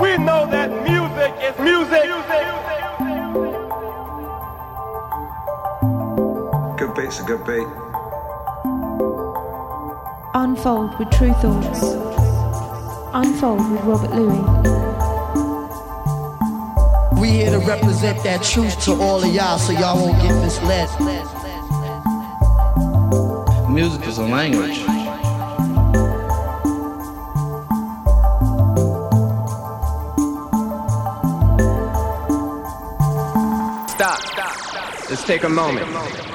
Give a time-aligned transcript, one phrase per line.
[0.00, 2.02] We know that music is music.
[6.76, 7.68] Good beat's a good beat.
[10.34, 11.82] Unfold with Tru Thoughts.
[13.14, 14.42] Unfold with Robert Louis.
[17.20, 20.88] We here to represent that truth to all of y'all so y'all won't get misled.
[23.70, 24.93] Music is a language.
[35.14, 36.33] Let's take a moment.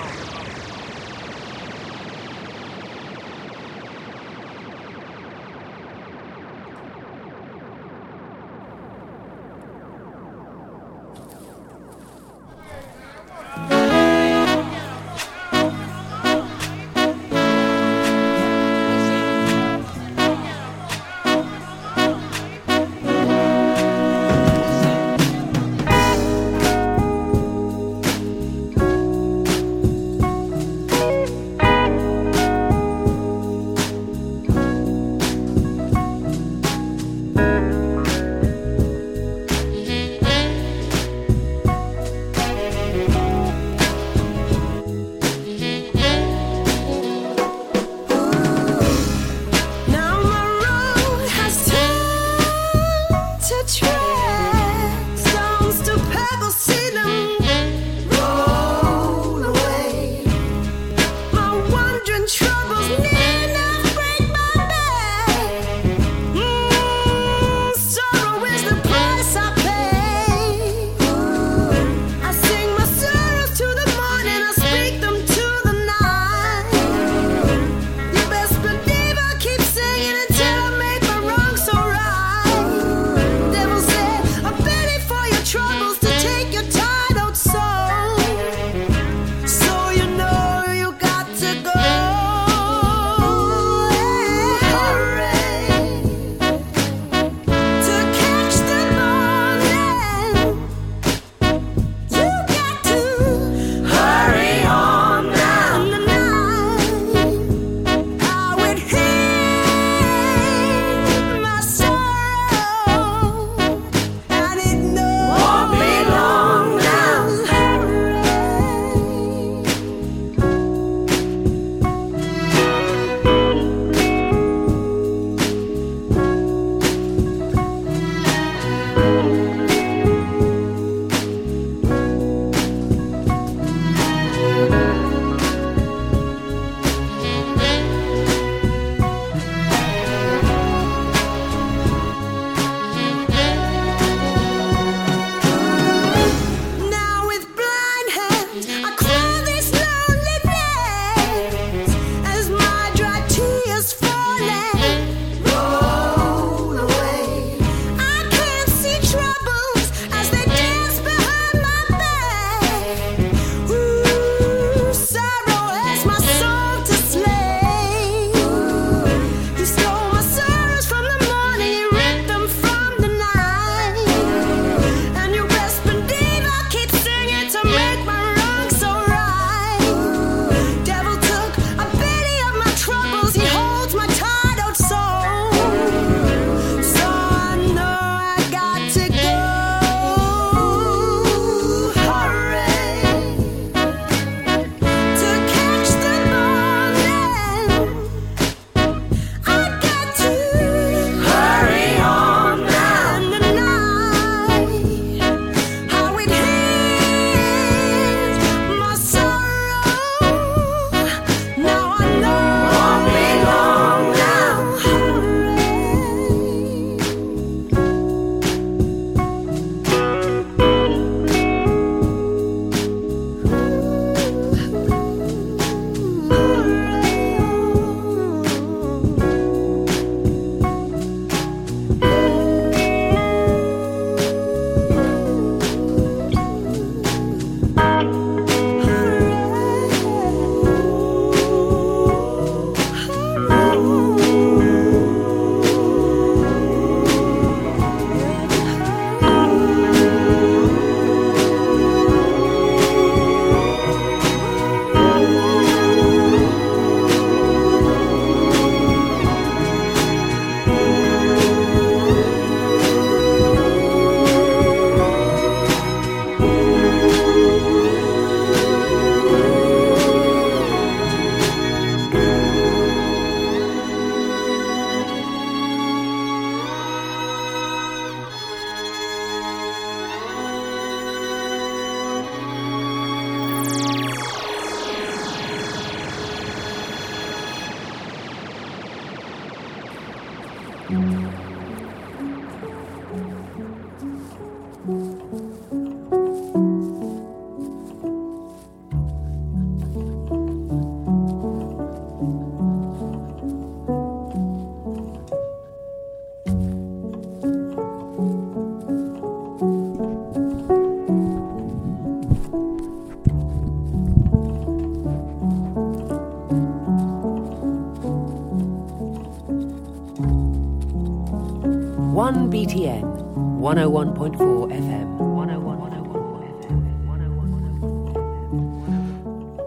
[322.70, 324.38] 101.4
[324.72, 325.10] FM.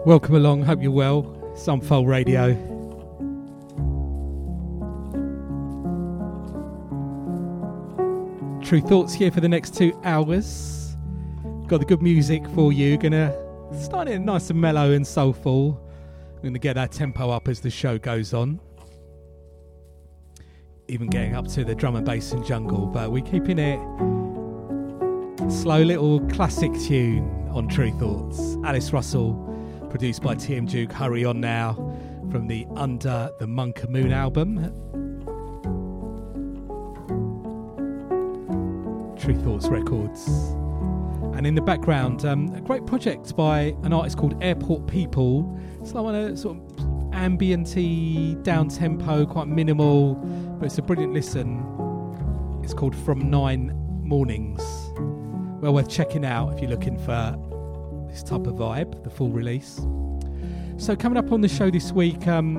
[0.05, 1.37] Welcome along, hope you're well.
[1.53, 2.53] It's Unfold Radio.
[8.61, 10.95] Tru Thoughts here for the next two hours.
[11.67, 12.97] Got the good music for you.
[12.97, 13.35] Gonna
[13.77, 15.77] start it nice and mellow and soulful.
[16.37, 18.61] I'm gonna get that tempo up as the show goes on
[20.93, 23.79] even getting up to the drum and bass and jungle, but we're keeping it
[25.51, 28.57] slow little classic tune on Tru Thoughts.
[28.63, 29.33] Alice Russell,
[29.89, 31.73] produced by TM Juke, Hurry On Now,
[32.29, 34.57] from the Under the Munka Moon album.
[39.17, 40.27] Tru Thoughts Records.
[41.35, 45.59] And in the background, um, a great project by an artist called Airport People.
[45.81, 46.82] It's like one of sort of
[47.13, 50.15] ambienty, down tempo, quite minimal,
[50.59, 51.63] but it's a brilliant listen.
[52.63, 53.71] It's called From Nine
[54.03, 54.61] Mornings.
[55.61, 57.37] Well worth checking out if you're looking for
[58.09, 59.81] this type of vibe, the full release.
[60.77, 62.55] So, coming up on the show this week, um,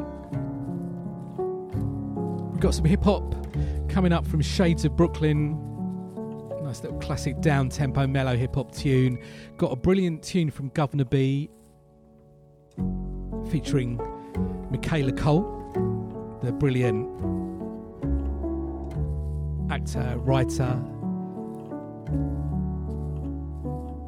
[2.52, 3.34] we've got some hip hop
[3.88, 5.60] coming up from Shades of Brooklyn.
[6.62, 9.18] Nice little classic down tempo, mellow hip hop tune.
[9.58, 11.50] Got a brilliant tune from Guvna B
[13.50, 14.00] featuring
[14.74, 15.44] Michaela Coel,
[16.42, 17.08] the brilliant
[19.70, 20.72] actor, writer,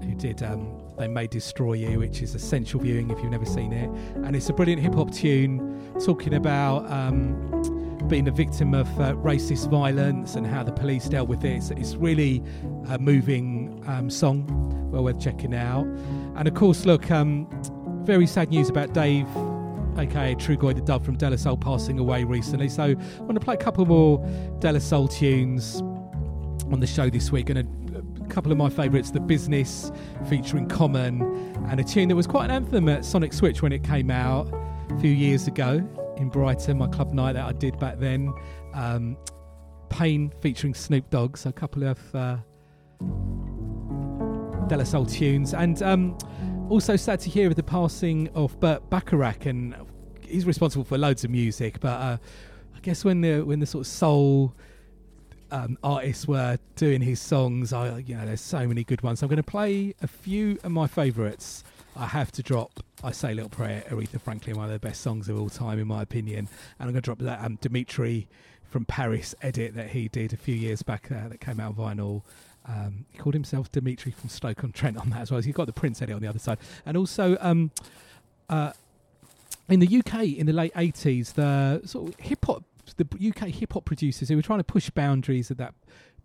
[0.03, 3.73] who did um, They May Destroy You, which is essential viewing if you've never seen
[3.73, 3.89] it.
[4.25, 9.15] And it's a brilliant hip hop tune talking about um, being a victim of uh,
[9.15, 11.71] racist violence and how the police dealt with it.
[11.71, 12.43] It's, really
[12.89, 15.85] a moving um, song, well worth checking out.
[16.35, 17.47] And of course, look, um,
[18.05, 19.29] very sad news about Dave
[19.99, 22.69] aka Trugoy the Dove from De La Soul, passing away recently.
[22.69, 24.19] So I want to play a couple more
[24.61, 25.81] De La Soul tunes
[26.71, 27.51] on the show this week.
[27.51, 29.91] And a, a couple of my favourites, The Business
[30.29, 31.23] featuring Common,
[31.69, 34.53] and a tune that was quite an anthem at Sonic Switch when it came out
[34.91, 35.87] a few years ago
[36.17, 38.33] in Brighton, my club night that I did back then.
[38.75, 39.17] Um,
[39.89, 42.39] Pain featuring Snoop Dogg, so a couple of uh,
[44.67, 45.55] De La Soul tunes.
[45.55, 46.19] And um,
[46.71, 49.75] also sad to hear of the passing of Burt Bacharach, and
[50.21, 51.81] he's responsible for loads of music.
[51.81, 52.17] But uh,
[52.75, 54.55] I guess when the when the sort of soul
[55.51, 59.23] um, artists were doing his songs, I you know there's so many good ones.
[59.23, 61.65] I'm going to play a few of my favourites.
[61.95, 65.01] I have to drop I Say a Little Prayer, Aretha Franklin, one of the best
[65.01, 66.39] songs of all time, in my opinion.
[66.41, 66.49] And
[66.81, 68.29] I'm going to drop that um, Dimitri
[68.69, 72.23] from Paris edit that he did a few years back uh, that came out vinyl.
[72.69, 75.41] Um, he called himself Dimitri from Stoke on Trent on that as well.
[75.41, 77.71] He's got the Prince edit on the other side, and also um,
[78.49, 78.73] uh,
[79.69, 82.65] in the UK in the late eighties, the sort of hip hop,
[82.97, 85.75] the UK hip hop producers who were trying to push boundaries at that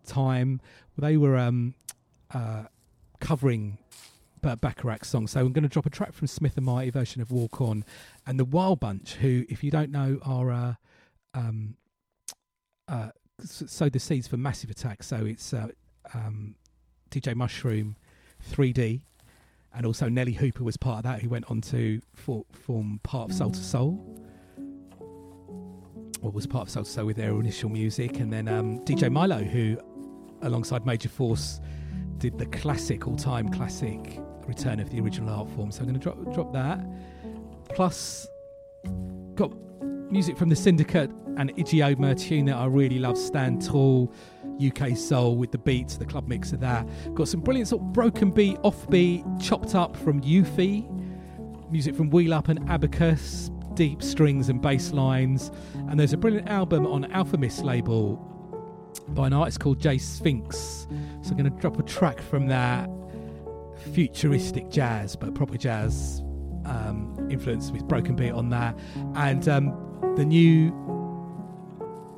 [0.05, 0.61] time,
[0.97, 1.75] they were um,
[2.33, 2.63] uh,
[3.19, 3.77] covering
[4.41, 5.31] Bacharach songs.
[5.31, 7.85] So I'm going to drop a track from Smith and Mighty version of Walk On,
[8.25, 10.73] and the Wild Bunch, who, if you don't know, are uh,
[11.33, 11.75] um,
[12.87, 13.09] uh,
[13.43, 15.03] sowed the seeds for Massive Attack.
[15.03, 15.69] So it's uh,
[16.13, 16.55] um,
[17.09, 17.95] DJ Mushroom,
[18.51, 19.01] 3D,
[19.73, 21.21] and also Nellee Hooper was part of that.
[21.21, 24.25] Who went on to for, form part of Soul II Soul,
[26.21, 29.11] or was part of Soul II Soul with their initial music, and then um, DJ
[29.11, 29.77] Milo, who
[30.41, 31.59] alongside Major Force
[32.17, 35.71] did the classic, all-time classic Return of the Original Art Form.
[35.71, 36.79] So I'm going to drop drop that.
[37.73, 38.27] Plus,
[39.35, 39.51] got
[40.11, 44.13] music from the Syndicate and Ijeoma tune that I really love, Stand Tall.
[44.59, 46.87] UK soul with the beats, the club mix of that.
[47.13, 50.87] Got some brilliant sort of broken beat, offbeat, chopped up from Eufy.
[51.71, 55.51] Music from Wheel Up and Abacus, deep strings and bass lines.
[55.73, 58.17] And there's a brilliant album on Alphamist label
[59.09, 60.87] by an artist called Jay Sphinx.
[61.21, 62.89] So I'm going to drop a track from that
[63.93, 66.21] futuristic jazz, but proper jazz
[66.65, 68.77] um, influence with broken beat on that.
[69.15, 70.71] And um, the new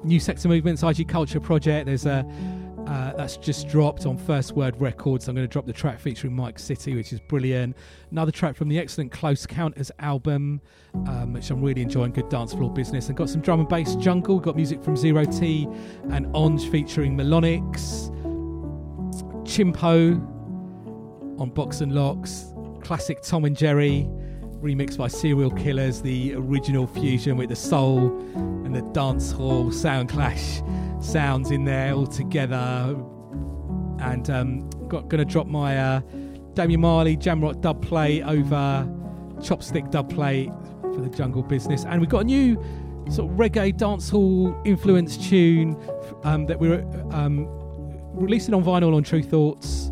[0.03, 1.85] New Sector Movements IG Culture project.
[1.85, 2.25] There's a
[2.83, 5.29] Uh, that's just dropped on First Word Records.
[5.29, 7.77] I'm going to drop the track featuring Mike City, which is brilliant.
[8.11, 10.59] Another track from the excellent Close Counters album,
[11.07, 12.11] um, which I'm really enjoying.
[12.11, 13.07] Good dance floor business.
[13.07, 14.37] And got some drum and bass jungle.
[14.37, 15.65] Got music from Zero T
[16.09, 18.09] and Onge featuring Melonix.
[19.45, 20.19] Chimpo
[21.39, 22.53] on Box and Locks.
[22.81, 24.09] Classic Tom and Jerry
[24.63, 30.07] remixed by Serial Killers, the original fusion with the soul and the dance hall sound
[30.07, 30.61] clash
[31.01, 32.95] sounds in there all together.
[33.99, 35.99] And um, got to drop my uh,
[36.53, 38.87] Damian Marley Jamrock dub play over
[39.39, 40.49] chopstick dub play
[40.81, 41.83] for the jungle business.
[41.83, 42.55] And we've got a new
[43.09, 45.77] sort of reggae dancehall influence tune
[46.23, 47.47] um, that we're um,
[48.13, 49.91] releasing on vinyl on Tru Thoughts.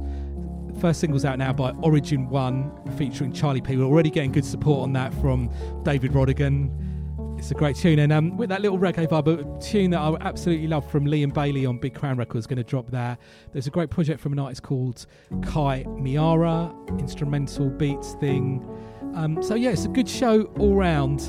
[0.81, 3.77] First single's out now by Origin One, featuring Charlie P.
[3.77, 5.47] We're already getting good support on that from
[5.83, 7.37] David Rodigan.
[7.37, 10.15] It's a great tune, and um, with that little reggae vibe, a tune that I
[10.21, 13.15] absolutely love from Liam Bailey on Big Crown Records, going to drop there.
[13.53, 15.05] There's a great project from an artist called
[15.43, 18.67] Kai Miara, instrumental beats thing.
[19.13, 21.19] Um, so yeah, it's a good show all round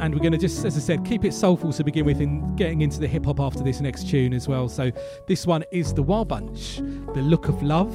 [0.00, 2.56] and we're going to just, as I said, keep it soulful to begin with, and
[2.56, 4.68] getting into the hip hop after this next tune as well.
[4.68, 4.90] So
[5.26, 6.76] this one is the Wild Bunch,
[7.14, 7.94] "The Look of Love,"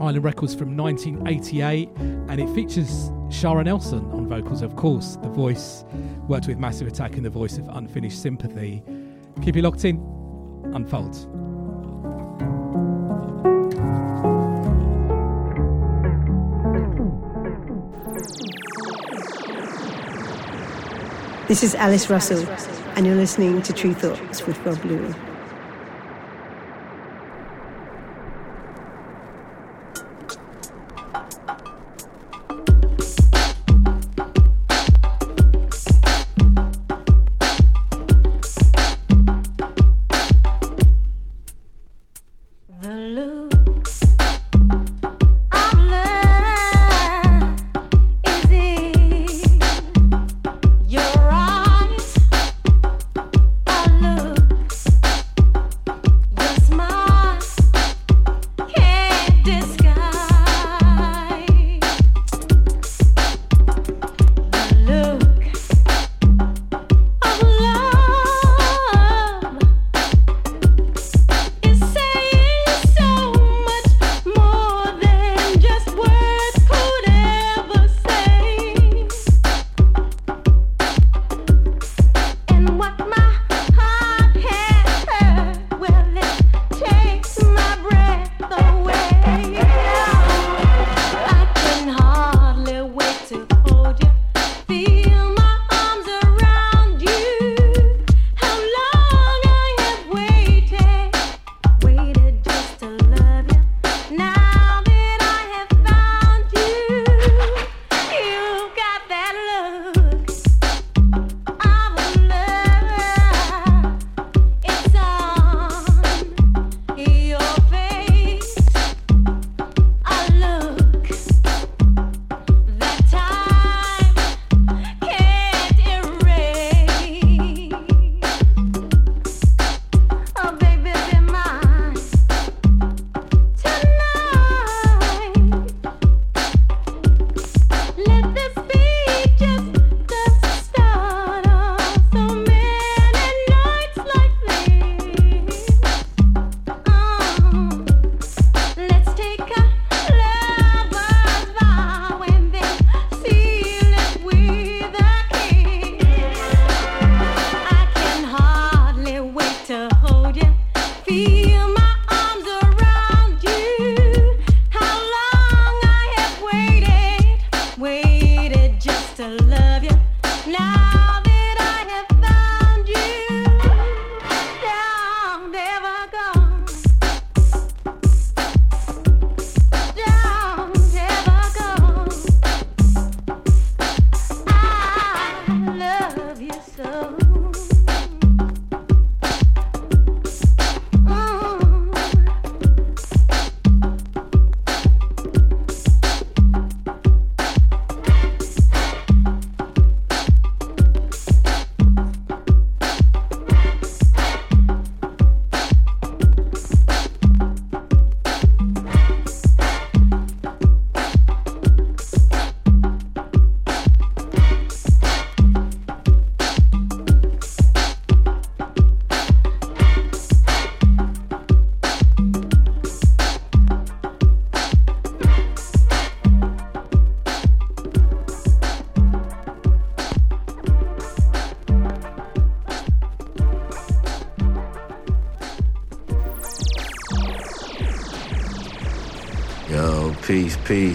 [0.00, 5.16] Island Records from 1988, and it features Shara Nelson on vocals, of course.
[5.16, 5.84] The voice
[6.26, 8.82] worked with Massive Attack in the voice of Unfinished Sympathy.
[9.42, 9.96] Keep it locked in.
[10.74, 11.47] Unfold.
[21.48, 22.46] This is Alice Russell,
[22.94, 25.27] and you're listening to Tru Thoughts with Rob Luis.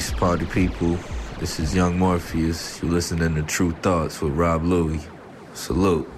[0.03, 0.99] Peace, party people.
[1.39, 2.83] This is Young Morpheus.
[2.83, 5.07] You listening to Tru Thoughts with Rob Luis.
[5.53, 6.11] Salute.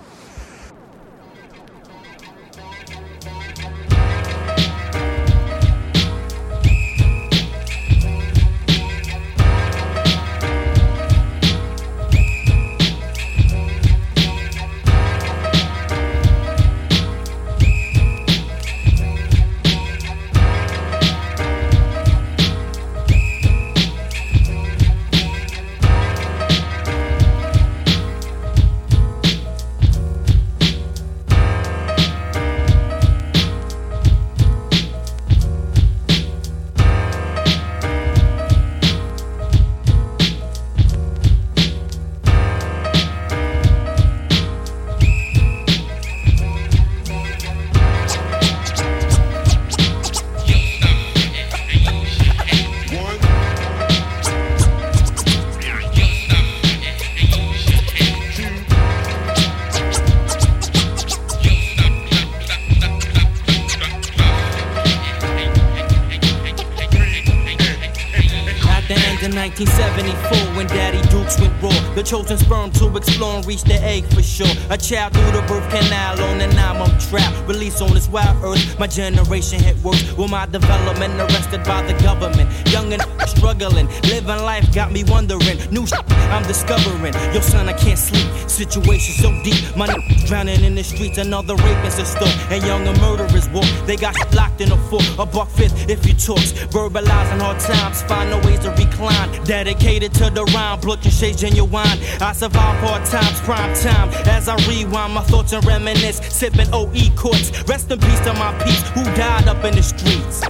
[74.86, 78.80] Child through the birth canal on an nine-month trap, released on this wild earth.
[78.80, 82.48] My generation hit worse with my development arrested by the government.
[82.70, 85.58] Young and struggling, living life got me wondering.
[85.72, 87.14] New shit I'm discovering.
[87.34, 88.30] Yo, son, I can't sleep.
[88.48, 89.88] Situation so deep, my
[90.26, 91.18] drowning in the streets.
[91.18, 93.66] Another rapist is stole, and younger murderers walk.
[93.86, 96.52] They got locked in a fort, a buck fifth if you talks.
[96.74, 99.30] Verbalizing hard times, find no ways to recline.
[99.44, 101.98] Dedicated to the rhyme, looking shades genuine.
[102.22, 104.10] I survive hard times, prime time.
[104.28, 107.52] As I rewind my thoughts and reminisce, sipping OE courts.
[107.68, 110.42] Rest in peace to my peeps who died up in the streets.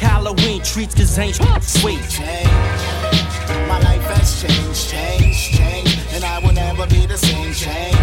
[0.00, 2.00] Halloween treats, cause ain't sweet.
[3.68, 7.52] My life has changed, changed, changed, and I will never be the same.
[7.52, 7.99] Change,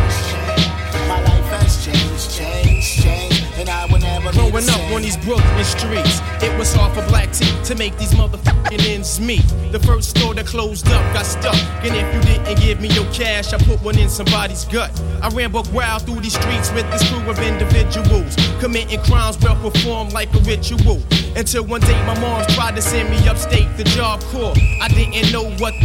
[4.57, 8.13] Growing up on these Brooklyn streets, it was hard for black tea to make these
[8.13, 9.45] motherfucking ends meet.
[9.71, 11.53] The first store that closed up got stuck,
[11.85, 14.89] and if you didn't give me your cash, I put one in somebody's gut.
[15.21, 20.13] I ran wild through these streets with this crew of individuals, committing crimes well performed
[20.13, 21.03] like a ritual.
[21.35, 24.55] Until one day my mom tried to send me upstate the job corps.
[24.81, 25.75] I didn't know what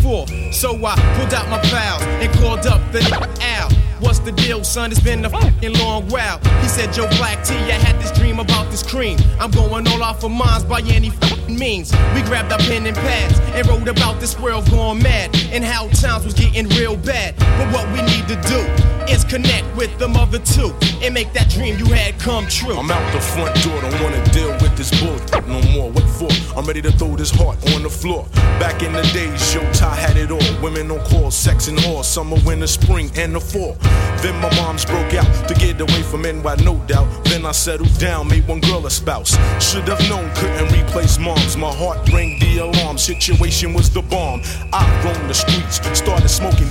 [0.00, 3.02] for, so I pulled out my pals and called up the
[3.42, 3.73] Al.
[4.24, 4.90] The deal, son?
[4.90, 6.38] It's been a fucking long while.
[6.62, 9.18] He said, Joe Black T, I had this dream about this cream.
[9.38, 11.92] I'm going all out for mines by any fucking means.
[12.14, 15.88] We grabbed our pen and pads and wrote about this world going mad and how
[15.88, 17.36] times was getting real bad.
[17.36, 18.60] But what we need to do
[19.12, 22.78] is connect with the mother two and make that dream you had come true.
[22.78, 25.90] I'm out the front door, don't wanna deal with this bullshit no more.
[25.90, 26.30] What for?
[26.58, 28.26] I'm ready to throw this heart on the floor.
[28.58, 30.62] Back in the days, yo, Ty had it all.
[30.62, 33.76] Women on call, sex and whore, summer, winter, spring, and the fall.
[34.22, 37.08] Then my moms broke out to get away from NY, no doubt.
[37.24, 39.32] Then I settled down, made one girl a spouse.
[39.62, 41.56] Should have known, couldn't replace moms.
[41.56, 44.42] My heart rang the alarm, situation was the bomb.
[44.72, 46.68] I roamed the streets, started smoking,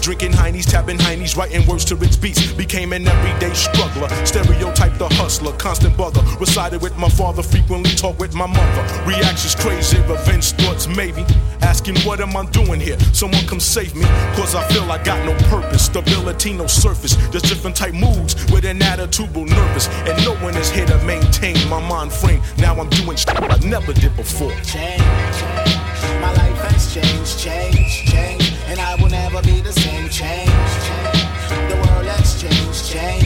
[0.00, 2.52] drinking heinies, tapping heinies, writing words to its beats.
[2.52, 6.22] Became an everyday struggler, stereotype the hustler, constant bugger.
[6.40, 8.82] Resided with my father, frequently talk with my mother.
[9.06, 11.24] Reactions crazy, revenge thoughts maybe.
[11.62, 12.98] Asking what am I doing here?
[13.12, 14.04] Someone come save me,
[14.36, 15.86] cause I feel I got no purpose.
[15.86, 19.86] Stability, no surface, just different type moods with an attitude nervous.
[20.08, 22.42] And no one is here to maintain my mind frame.
[22.58, 24.50] Now I'm doing shit I never did before.
[24.62, 25.00] Change,
[26.20, 30.08] my life has changed, changed, changed, and I will never be the same.
[30.08, 30.50] Change,
[30.86, 33.21] change, the world has changed, changed,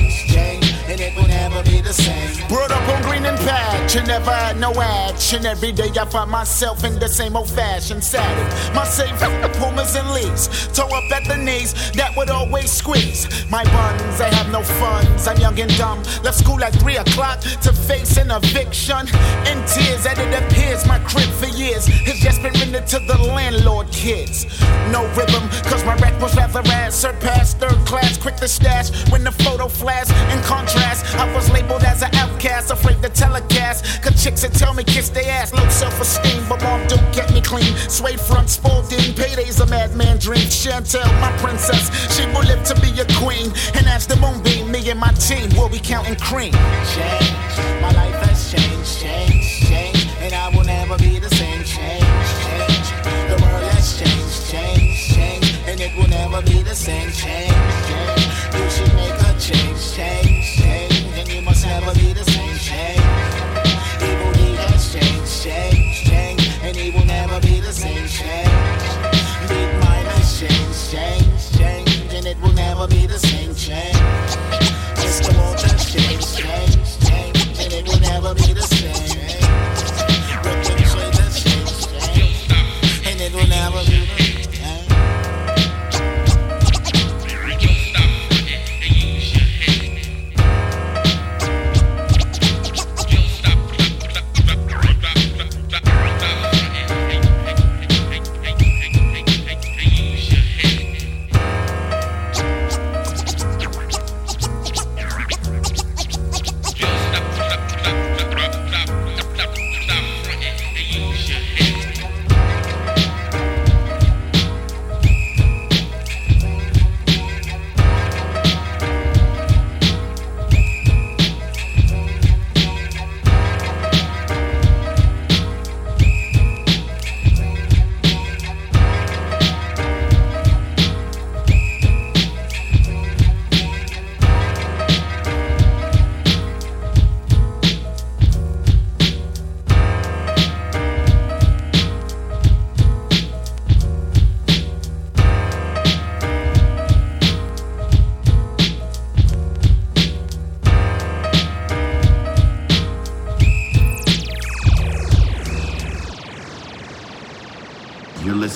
[2.48, 5.44] Brought up on green and patch, and never had no action.
[5.46, 8.44] Every day I find myself in the same old fashioned saddle.
[8.74, 13.26] My the pumas and leaves, toe up at the knees, that would always squeeze.
[13.50, 16.02] My buns, I have no funds, I'm young and dumb.
[16.22, 19.08] Left school at 3 o'clock to face an eviction.
[19.50, 23.18] In tears, and it appears my crib for years has just been rented to the
[23.34, 24.46] landlord kids.
[24.90, 28.90] No rhythm, cause my rec was rather ass, surpassed third class, quick to stash.
[29.10, 34.02] When the photo flash, in contrast, I was labeled as an outcast, afraid to telecast.
[34.02, 37.32] Cause chicks that tell me kiss their ass, low self esteem, but mom don't get
[37.32, 37.72] me clean.
[37.88, 40.46] Sway front, sporting, paydays a madman dream.
[40.62, 43.52] Chantel, my princess, she will live to be a queen.
[43.74, 46.52] And as the moonbeam, me and my team will be counting cream.
[46.52, 51.64] Change, my life has changed, changed, changed, and I will never be the same.
[51.64, 52.88] Change, change,
[53.30, 57.10] the world has changed, changed, changed, and it will never be the same.
[57.12, 57.54] Change,
[57.88, 60.35] change, you should make a change, change,
[61.86, 62.56] never be the same.
[62.58, 63.00] Change.
[64.02, 68.08] Evil leaders change, change, change, and will never be the same.
[68.08, 68.82] Change.
[69.48, 73.54] Big minus change, change, change, and it will never be the same.
[73.54, 73.96] Change.
[74.96, 78.65] Just won't change, change, change, and it will never be the same.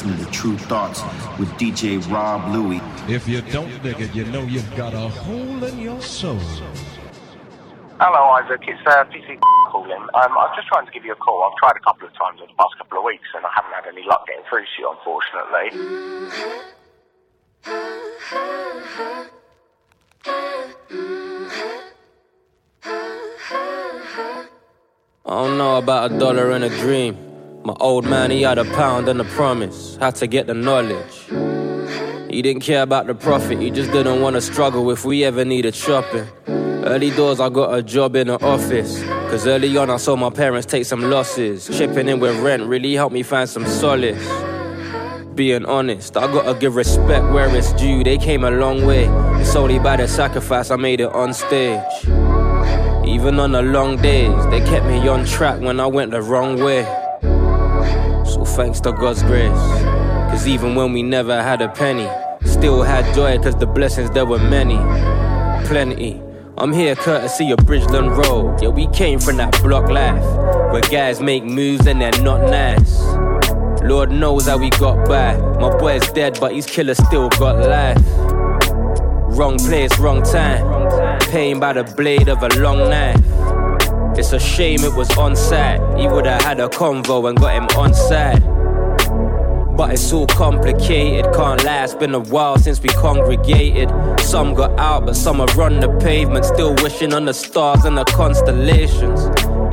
[0.00, 1.02] Listening to Tru Thoughts
[1.38, 2.80] with DJ Rob Luis.
[3.06, 6.38] If you don't dig it, you know you've got a hole in your soul.
[8.00, 8.62] Hello, Isaac.
[8.66, 9.38] It's uh, PC
[9.70, 9.92] calling.
[9.92, 11.42] Um, I'm just trying to give you a call.
[11.42, 13.72] I've tried a couple of times in the past couple of weeks, and I haven't
[13.74, 15.68] had any luck getting through to you, unfortunately.
[25.26, 27.29] I don't know about a dollar and a dream.
[27.70, 29.94] My old man, he had a pound and a promise.
[29.98, 31.26] Had to get the knowledge.
[32.28, 35.44] He didn't care about the profit, he just didn't want to struggle if we ever
[35.44, 36.26] needed shopping.
[36.48, 39.04] Early doors, I got a job in the office.
[39.30, 41.68] Cause early on, I saw my parents take some losses.
[41.78, 44.28] Chipping in with rent really helped me find some solace.
[45.36, 48.02] Being honest, I gotta give respect where it's due.
[48.02, 49.04] They came a long way.
[49.40, 52.04] It's only by the sacrifice I made it on stage.
[53.06, 56.58] Even on the long days, they kept me on track when I went the wrong
[56.58, 56.84] way.
[58.56, 59.52] Thanks to God's grace.
[60.30, 62.08] Cause even when we never had a penny,
[62.44, 64.76] still had joy cause the blessings there were many.
[65.66, 66.20] Plenty.
[66.58, 68.60] I'm here courtesy of Bridgeland Road.
[68.60, 70.22] Yeah, we came from that block life
[70.72, 73.00] where guys make moves and they're not nice.
[73.82, 75.36] Lord knows how we got by.
[75.58, 78.04] My boy's dead, but his killer still got life.
[79.38, 81.18] Wrong place, wrong time.
[81.30, 83.49] Pain by the blade of a long knife.
[84.16, 85.80] It's a shame it was on site.
[85.98, 88.42] He would have had a convo and got him on side.
[89.76, 91.84] But it's all complicated, can't lie.
[91.84, 93.90] It's been a while since we congregated.
[94.20, 97.96] Some got out, but some are on the pavement, still wishing on the stars and
[97.96, 99.24] the constellations.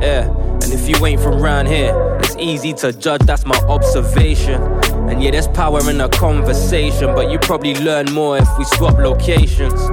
[0.02, 4.62] Yeah, and if you ain't from round here, it's easy to judge, that's my observation.
[5.10, 8.98] And yeah, there's power in a conversation, but you probably learn more if we swap
[8.98, 9.90] locations.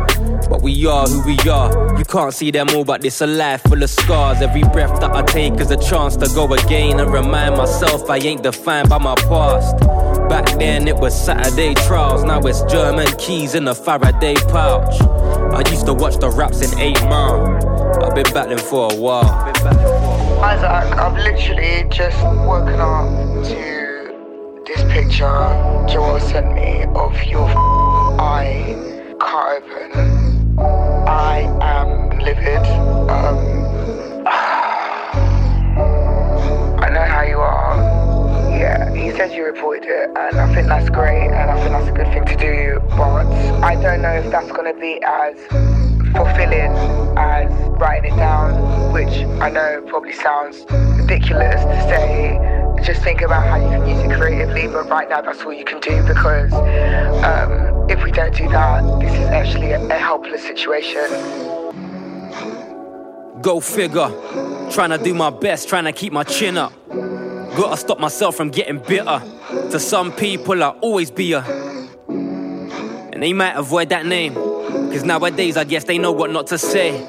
[0.48, 1.98] But we are who we are.
[1.98, 4.42] You can't see them all, but this a life full of scars.
[4.42, 8.18] Every breath that I take is a chance to go again and remind myself I
[8.18, 9.78] ain't defined by my past.
[10.28, 15.00] Back then it was Saturday trials, now it's German keys in a Faraday pouch.
[15.00, 18.02] I used to watch the raps in 8 Mile.
[18.02, 19.30] I've been battling for a while.
[20.42, 23.83] Isaac, I've literally just woken up to
[24.66, 27.46] this picture Joel sent me of your
[28.18, 28.74] eye
[29.20, 30.58] cut open.
[31.06, 32.64] I am livid.
[33.10, 34.26] Um,
[36.80, 37.76] I know how you are.
[38.50, 41.88] Yeah, he said you reported it, and I think that's great, and I think that's
[41.88, 42.80] a good thing to do.
[42.96, 43.26] But
[43.62, 45.36] I don't know if that's to be as
[46.14, 46.72] fulfilling
[47.18, 52.63] as writing it down, which I know probably sounds ridiculous to say.
[52.84, 55.64] Just think about how you can use it creatively, but right now that's all you
[55.64, 56.52] can do because
[57.24, 61.08] um, if we don't do that, this is actually a, a helpless situation.
[63.40, 64.10] Go figure.
[64.70, 66.74] Trying to do my best, trying to keep my chin up.
[67.56, 69.22] Gotta stop myself from getting bitter.
[69.70, 71.40] To some people, I'll always be a.
[71.40, 74.34] And they might avoid that name.
[74.34, 77.00] Cause nowadays, I guess they know what not to say.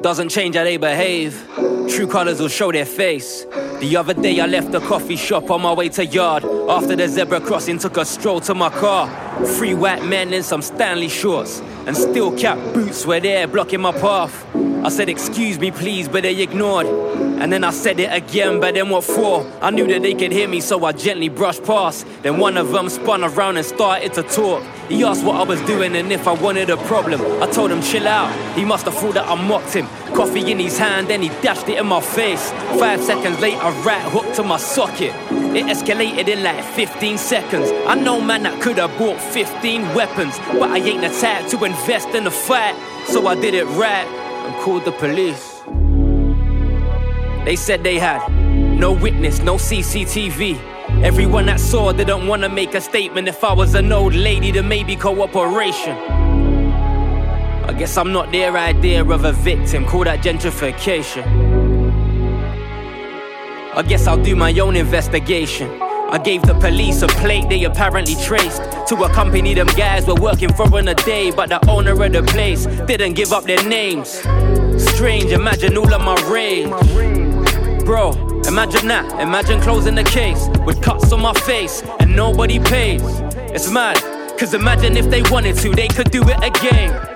[0.00, 1.44] Doesn't change how they behave.
[1.88, 3.44] True colors will show their face.
[3.80, 6.44] The other day, I left the coffee shop on my way to yard.
[6.44, 9.08] After the zebra crossing, took a stroll to my car.
[9.56, 13.92] Three white men in some Stanley shorts and steel cap boots were there blocking my
[13.92, 14.44] path.
[14.84, 16.86] I said, Excuse me, please, but they ignored.
[16.86, 19.50] And then I said it again, but then what for?
[19.62, 22.06] I knew that they could hear me, so I gently brushed past.
[22.22, 24.62] Then one of them spun around and started to talk.
[24.90, 27.22] He asked what I was doing and if I wanted a problem.
[27.42, 28.30] I told him, chill out.
[28.54, 29.86] He must have thought that I mocked him.
[30.14, 32.50] Coffee in his hand, then he dashed it in my face.
[32.78, 35.14] Five seconds later, right hook to my socket.
[35.56, 37.70] It escalated in like 15 seconds.
[37.86, 41.64] I know, man, that could have bought 15 weapons, but I ain't the type to
[41.64, 42.76] invest in a fight.
[43.06, 45.62] So I did it right and called the police.
[47.44, 48.28] They said they had
[48.78, 50.58] no witness, no CCTV.
[51.02, 53.28] Everyone that saw didn't want to make a statement.
[53.28, 55.96] If I was an old lady, then maybe cooperation.
[57.66, 61.24] I guess I'm not their idea of a victim, call that gentrification.
[63.74, 65.68] I guess I'll do my own investigation.
[66.14, 70.14] I gave the police a plate they apparently traced to a company them guys were
[70.14, 73.60] working for in a day, but the owner of the place didn't give up their
[73.64, 74.10] names.
[74.78, 76.70] Strange, imagine all of my rage.
[77.84, 78.12] Bro,
[78.46, 79.20] imagine that.
[79.20, 83.02] Imagine closing the case with cuts on my face and nobody pays.
[83.50, 83.98] It's mad,
[84.38, 87.13] cause imagine if they wanted to, they could do it again.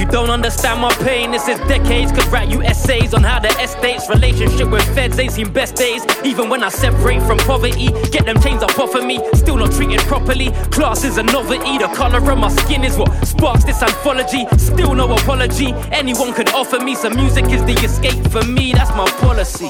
[0.00, 2.10] You don't understand my pain, this is decades.
[2.10, 6.06] Could write you essays on how the estate's relationship with feds ain't seen best days.
[6.24, 9.20] Even when I separate from poverty, get them chains up off of me.
[9.34, 10.52] Still not treated properly.
[10.70, 14.46] Class is a novelty, the color of my skin is what sparks this anthology.
[14.56, 15.74] Still no apology.
[15.92, 18.72] Anyone could offer me some music is the escape for me.
[18.72, 19.68] That's my policy.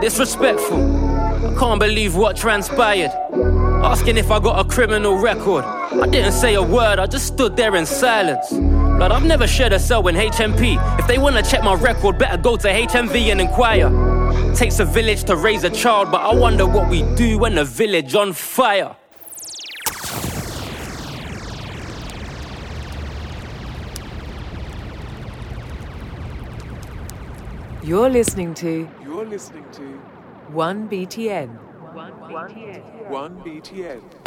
[0.00, 0.82] Disrespectful.
[1.46, 3.12] I can't believe what transpired.
[3.84, 5.64] Asking if I got a criminal record.
[5.64, 8.52] I didn't say a word, I just stood there in silence.
[8.52, 10.78] But I've never shared a cell in HMP.
[11.00, 13.90] If they wanna check my record, better go to HMV and inquire.
[14.54, 17.64] Takes a village to raise a child, but I wonder what we do when the
[17.64, 18.94] village on fire.
[27.82, 30.00] You're listening to You're listening to
[30.52, 31.61] 1BTN.
[32.32, 34.00] 1 BTN.
[34.00, 34.21] Hey yo,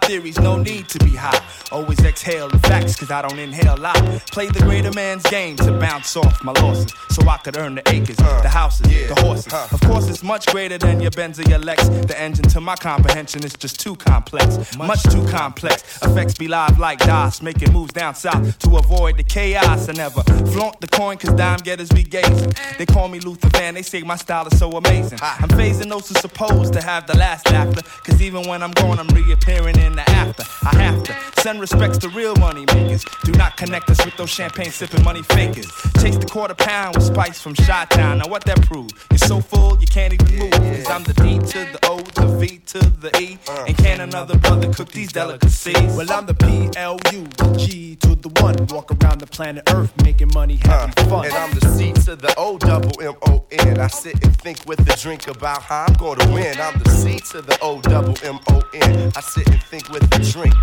[0.00, 1.40] theories, no need to be high.
[1.70, 4.20] Always exhale the facts, cause I don't inhale lie.
[4.32, 7.82] Play the greater man's game to bounce off my losses, so I could earn the
[7.88, 9.52] acres, uh, the houses, the horses.
[9.72, 11.88] Of course, it's much greater than your Benz or your Lex.
[11.88, 16.02] The engine to my comprehension is just too complex, much too complex.
[16.02, 19.88] Effects be live like DOS, making moves down south to avoid the chaos.
[19.88, 22.52] I never flaunt the coin, cause dime getters be gazing.
[22.78, 25.18] They call me Luther Van, they say my style is so amazing.
[25.22, 28.98] I'm phasing those who supposed to have the last laughter, cause even when I'm gone,
[28.98, 30.44] I'm reappearing in the after.
[30.66, 33.04] I have to send respects to real money makers.
[33.24, 35.70] Do not connect us with those champagne sipping money fakers.
[36.00, 38.18] Chase the quarter pound with spice from Shot Town.
[38.18, 38.90] Now what that prove?
[39.10, 40.52] You're so full you can't even move.
[40.52, 43.38] Cause I'm the D to the O, the V to the E.
[43.48, 43.64] Uh.
[43.68, 45.96] And can another brother cook these delicacies?
[45.96, 47.26] Well, I'm the P L U
[47.56, 48.56] G to the one.
[48.68, 51.24] Walk around the planet Earth making money, uh, having fun.
[51.26, 53.80] And I'm the C to the O double M O N.
[53.80, 56.58] I sit and think with a drink about how I'm gonna win.
[56.60, 59.12] I'm the C to the O double M O N.
[59.16, 60.54] I sit and think with drink.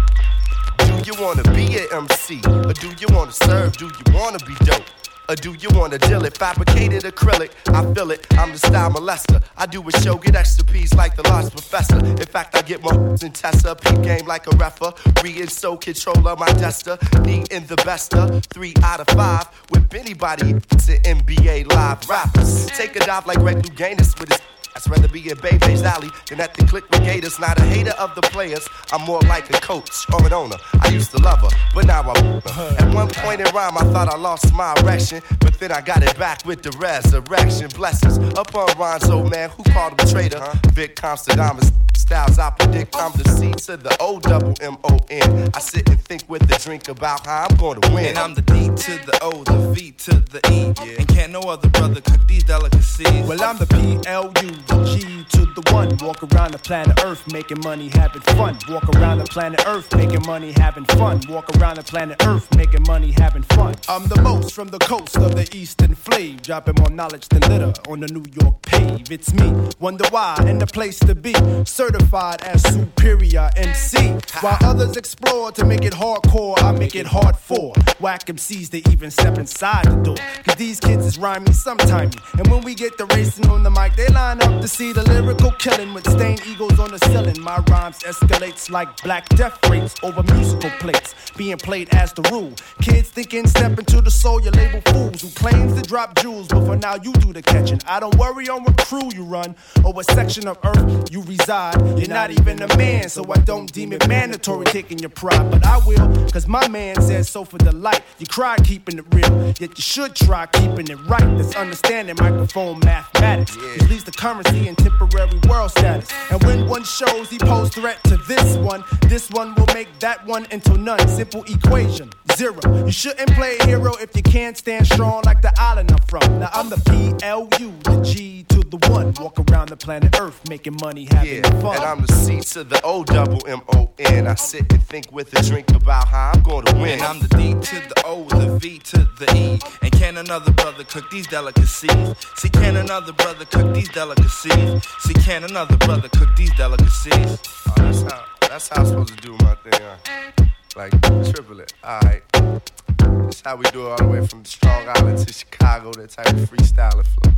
[0.80, 2.42] Do you wanna be an MC?
[2.46, 3.78] Or do you wanna serve?
[3.78, 4.84] Do you wanna be dope?
[5.30, 6.38] Or do you wanna deal it?
[6.38, 8.26] Fabricated acrylic, I feel it.
[8.32, 9.44] I'm the style molester.
[9.58, 11.98] I do a show, get extra P's like the lost professor.
[11.98, 13.76] In fact, I get more than Tessa.
[13.76, 14.94] Peep game like a refer.
[15.22, 16.98] Re and so controller, my tester.
[17.24, 18.40] Me in the bester.
[18.54, 19.48] Three out of five.
[19.72, 22.68] With anybody, it's an NBA live rappers.
[22.68, 24.40] Take a dive like Greg Louganis with his
[24.76, 27.40] I'd rather be in Bebe's alley than at the click Gators.
[27.40, 30.58] Not a hater of the players, I'm more like a coach or an owner.
[30.82, 32.76] I used to love her, but now I want her.
[32.80, 36.04] At one point in rhyme, I thought I lost my erection, but then I got
[36.04, 37.70] it back with the resurrection.
[37.76, 40.44] Blessings upon Ronzo, man, who called him a traitor?
[40.74, 41.72] Vic Constadamus.
[42.08, 45.50] Styles I predict I'm the C to the O double M O N.
[45.54, 48.06] I sit and think with a drink about how I'm gonna win.
[48.06, 50.74] And I'm the D to the O, the V to the E.
[50.86, 51.00] Yeah.
[51.00, 53.28] And can't no other brother cook these delicacies.
[53.28, 54.52] Well, I'm the P L U
[54.86, 55.98] G to the one.
[55.98, 58.58] Walk around the planet Earth making money, having fun.
[58.70, 61.20] Walk around the planet Earth making money, having fun.
[61.28, 63.76] Walk around the planet Earth making money, having fun.
[63.90, 66.42] I'm the most from the coast of the eastern flave.
[66.42, 69.12] Dropping more knowledge than litter on the New York pave.
[69.12, 71.34] It's me, wonder why, and the place to be.
[71.66, 71.97] Certified
[72.44, 74.12] as superior MC.
[74.42, 77.74] While others explore to make it hardcore, I make it hard for.
[78.00, 80.16] Whack MCs to even step inside the door.
[80.44, 82.12] Cause these kids is rhyming sometime.
[82.38, 85.04] And when we get the racing on the mic, they line up to see the
[85.04, 87.42] lyrical killing with stained egos on the ceiling.
[87.42, 92.54] My rhymes escalates like black death rates over musical plates, being played as the rule.
[92.82, 96.66] Kids thinking step into the soul, you label fools who claims to drop jewels, but
[96.66, 97.80] for now you do the catching.
[97.88, 101.78] I don't worry on what crew you run or what section of earth you reside.
[101.96, 105.50] You're not even a man, so I don't deem it mandatory taking your pride.
[105.52, 108.04] But I will, cause my man says so for the light.
[108.20, 111.38] You cry keeping it real, yet you should try keeping it right.
[111.38, 113.56] That's understanding microphone mathematics.
[113.56, 116.10] Which leads to currency and temporary world status.
[116.32, 120.26] And when one shows he pose threat to this one, this one will make that
[120.26, 121.06] one into none.
[121.08, 122.86] Simple equation, zero.
[122.86, 126.40] You shouldn't play a hero if you can't stand strong like the island I'm from.
[126.40, 129.14] Now I'm the PLU, the G to the one.
[129.20, 131.76] Walk around the planet Earth making money, having Yeah, fun.
[131.78, 134.28] and I'm the C to the O double M O N.
[134.28, 136.92] I sit and think with a drink about how I'm gonna win.
[137.00, 139.60] And I'm the D to the O, the V to the E.
[139.82, 141.92] And can another brother cook these delicacies?
[142.36, 144.84] See, can another brother cook these delicacies?
[145.00, 147.40] See, can another brother cook these delicacies?
[147.68, 149.82] Oh, that's how that's how I'm supposed to do my thing.
[149.82, 150.44] Huh?
[150.78, 151.74] Like triple it.
[151.84, 152.22] Alright.
[152.32, 156.12] That's how we do it all the way from the Strong Island to Chicago, that
[156.12, 157.34] type of freestyling flow.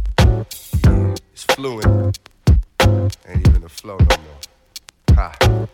[0.84, 2.20] Yeah, it's fluent.
[2.82, 4.42] Ain't even a flow no more.
[5.16, 5.68] Ha.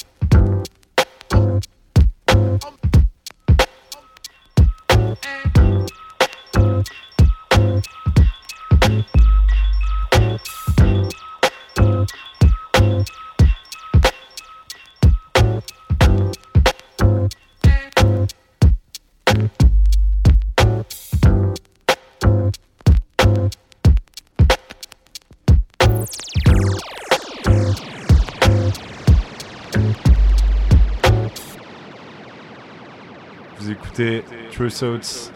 [33.97, 35.31] Écoutez True Thoughts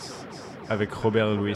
[0.67, 1.55] avec Robert Louis.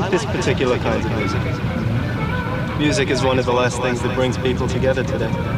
[0.00, 2.78] like this particular kind of music.
[2.78, 5.57] Music is one of the last things that brings people together today.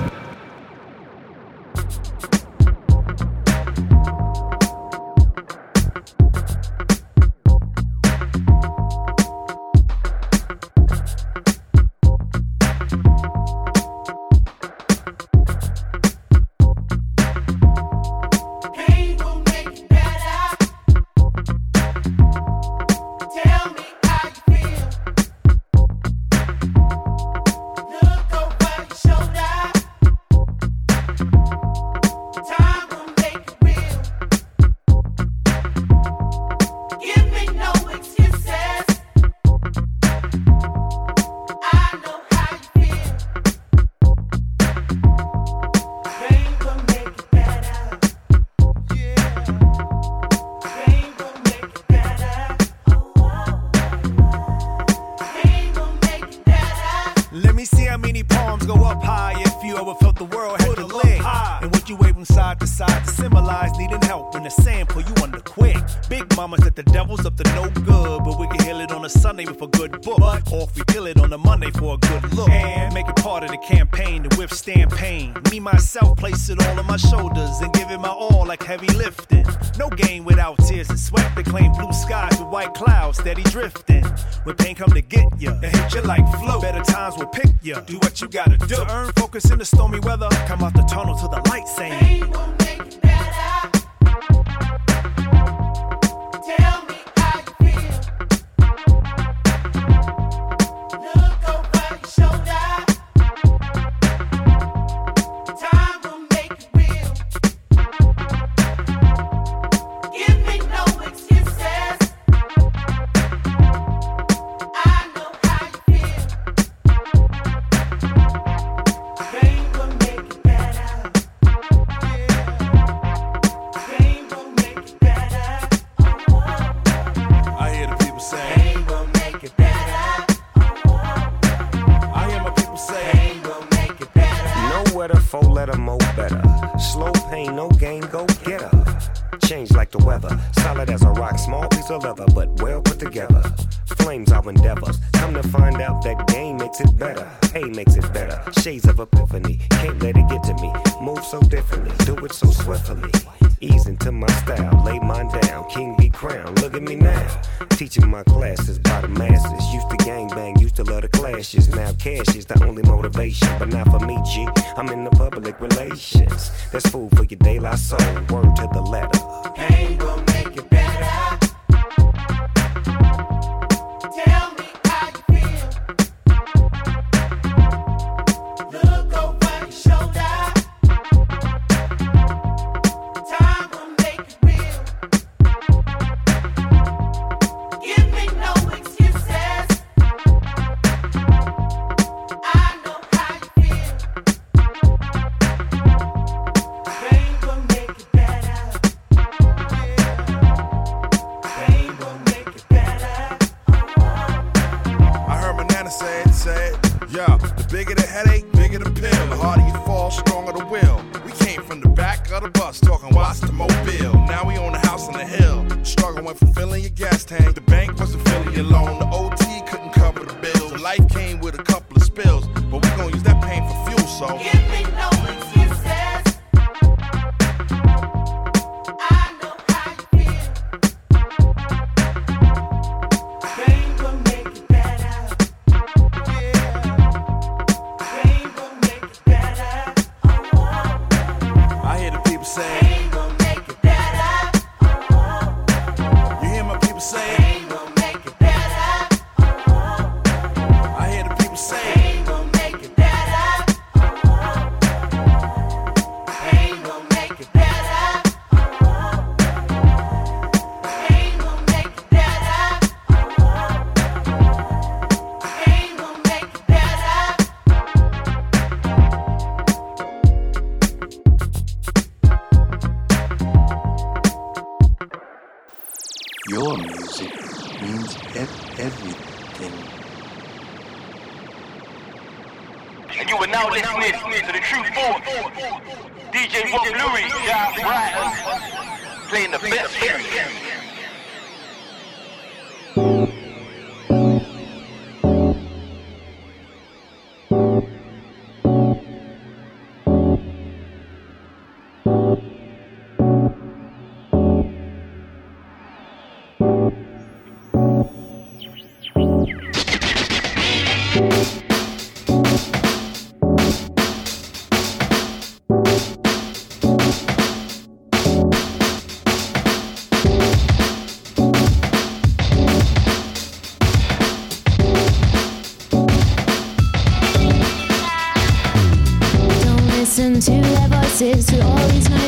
[165.01, 166.51] in the public relations.
[166.72, 167.98] That's food for your daylight soul.
[168.30, 169.20] Word to the letter.
[169.55, 170.89] Pain will make it better.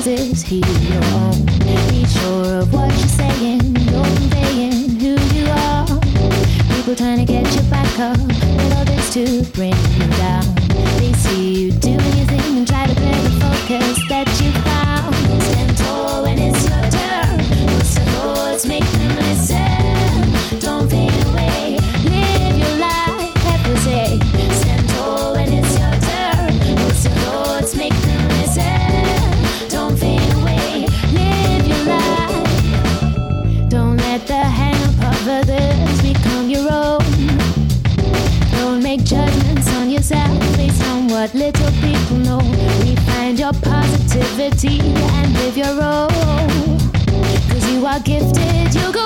[0.05, 1.47] Is he your own.
[1.89, 5.87] Be sure of what you're saying, you're conveying who you are.
[6.75, 9.82] People trying to get you back up, Love is to bring
[44.65, 46.09] and live your role.
[47.49, 49.02] Cause you are gifted, you go.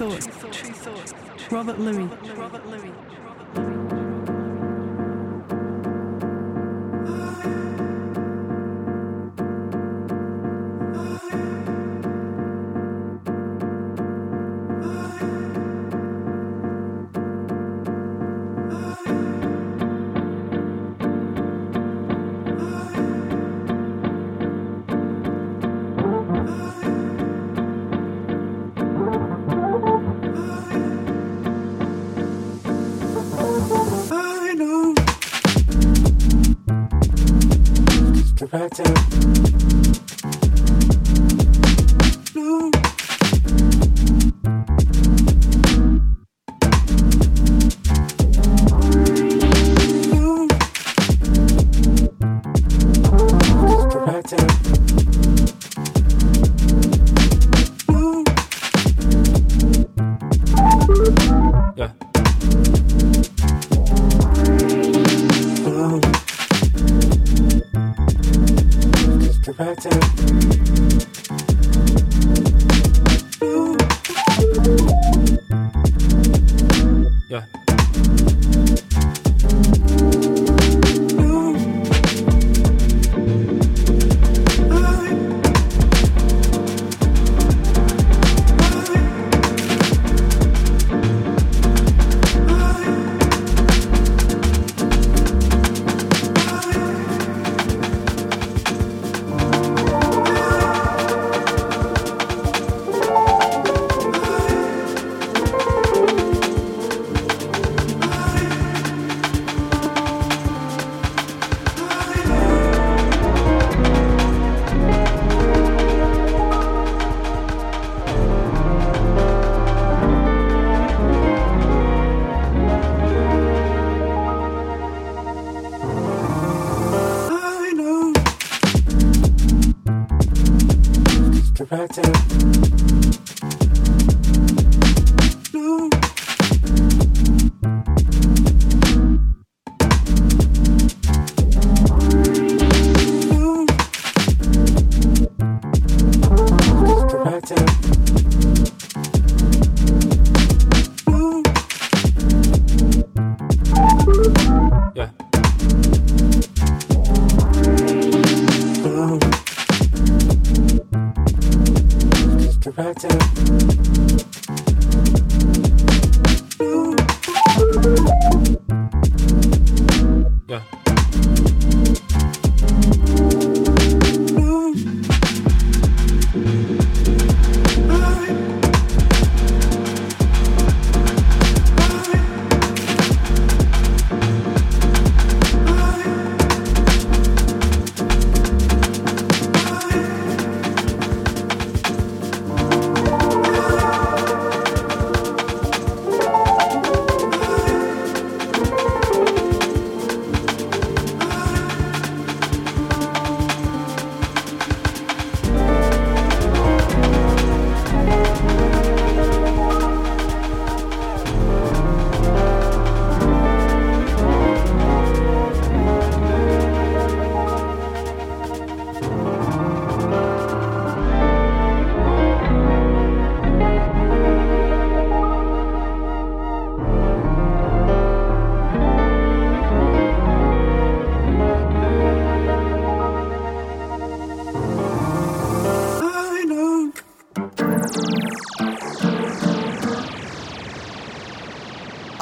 [0.00, 0.26] Thoughts,
[1.50, 2.08] Robert Louis.
[38.52, 39.29] Yeah.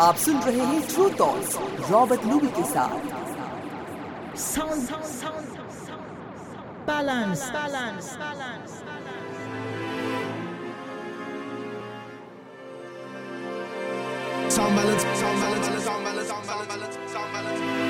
[0.01, 1.55] आप सुन रहे हैं true talks
[1.91, 3.17] Robert Luby के साथ
[4.43, 4.91] Sound,
[6.87, 8.77] balance balance balance.
[14.51, 17.88] Sound balance, sound balance, sound balance, sound balance, sound balance.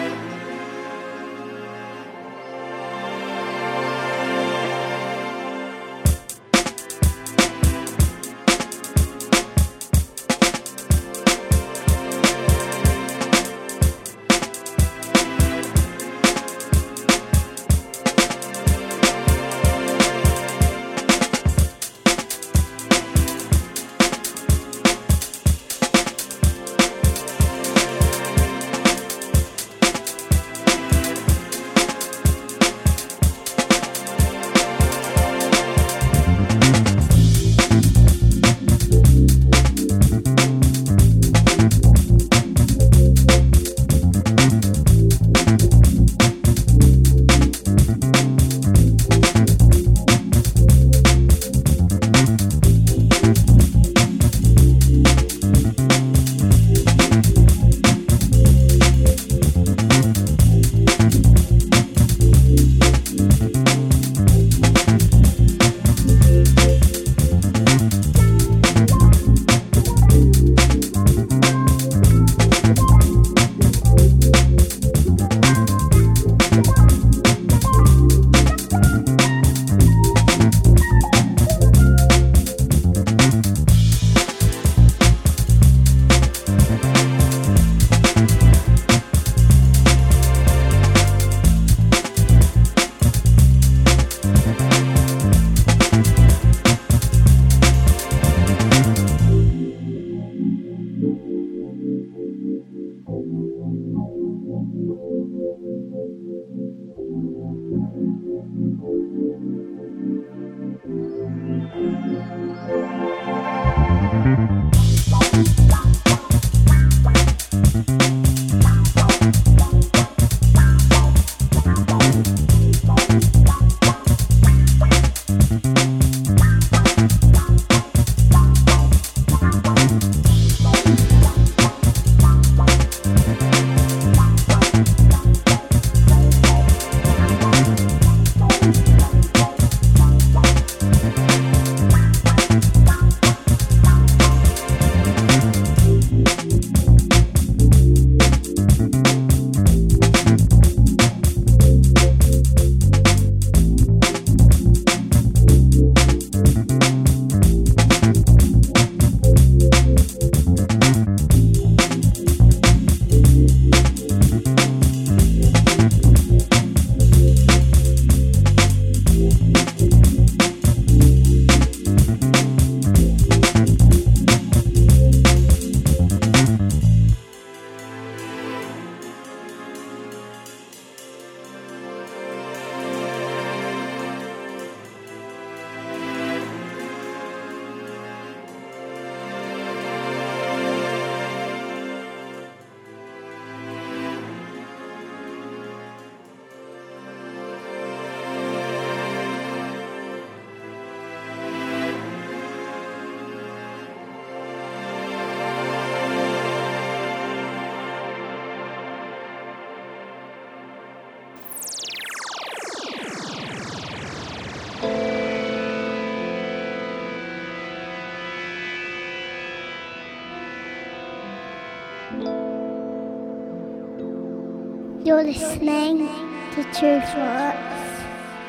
[225.09, 226.07] You're listening
[226.53, 228.05] to Tru Thoughts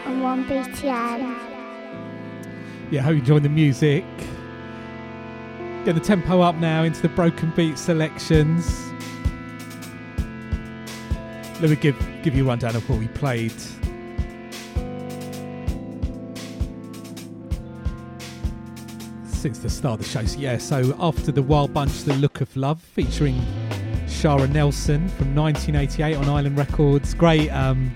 [0.05, 1.39] on 1BTN.
[2.91, 4.03] Yeah, hope you enjoying the music.
[5.85, 8.77] Get the tempo up now into the broken beat selections.
[11.61, 13.53] Let me give give you a rundown of what we played.
[19.23, 20.57] Since the start of the show, so yeah.
[20.57, 23.41] So after the Wild Bunch, "The Look of Love," featuring
[24.19, 27.13] Shara Nelson from 1988 on Island Records.
[27.13, 27.89] Great um,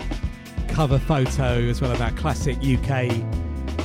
[0.70, 3.10] cover photo as well of that classic UK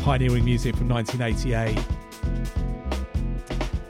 [0.04, 1.76] pioneering music from 1988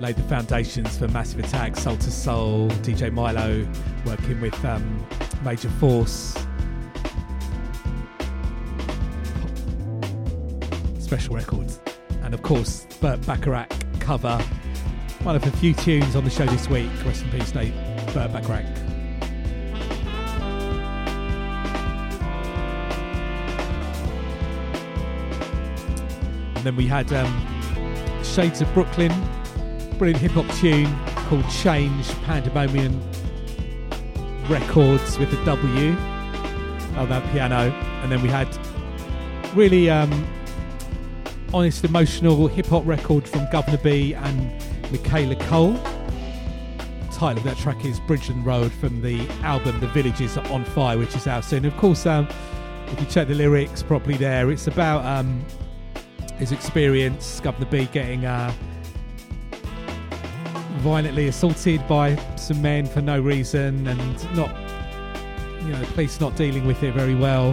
[0.01, 3.69] laid the foundations for Massive Attack, Soul II Soul, DJ Milo
[4.07, 5.07] working with um,
[5.45, 6.35] Major Force.
[10.99, 11.81] Special Records.
[12.23, 13.71] And of course, Burt Bacharach
[14.01, 14.39] cover.
[15.23, 16.89] One of a few tunes on the show this week.
[17.05, 17.88] Rest in peace, Nate.
[18.19, 18.65] Burt Bacharach.
[26.57, 29.13] And then we had um, Shades of Brooklyn
[29.99, 30.93] brilliant hip hop tune
[31.29, 33.01] called Change Pandemonium
[34.49, 35.91] Records with the W
[36.97, 37.71] on that piano.
[38.03, 38.49] And then we had
[39.55, 40.27] really um,
[41.55, 44.53] honest, emotional hip hop record from Guvna B and
[44.91, 45.98] Michaela Coel.
[47.19, 50.65] Title of that track is Bridge and Road from the album The Villages is on
[50.65, 51.65] Fire, which is out soon.
[51.65, 52.29] Of course, um,
[52.87, 55.45] if you check the lyrics properly there, it's about um,
[56.37, 58.25] his experience, Guvna B getting.
[58.25, 58.53] Uh,
[60.79, 64.49] violently assaulted by some men for no reason and not
[65.63, 67.51] you know the police not dealing with it very well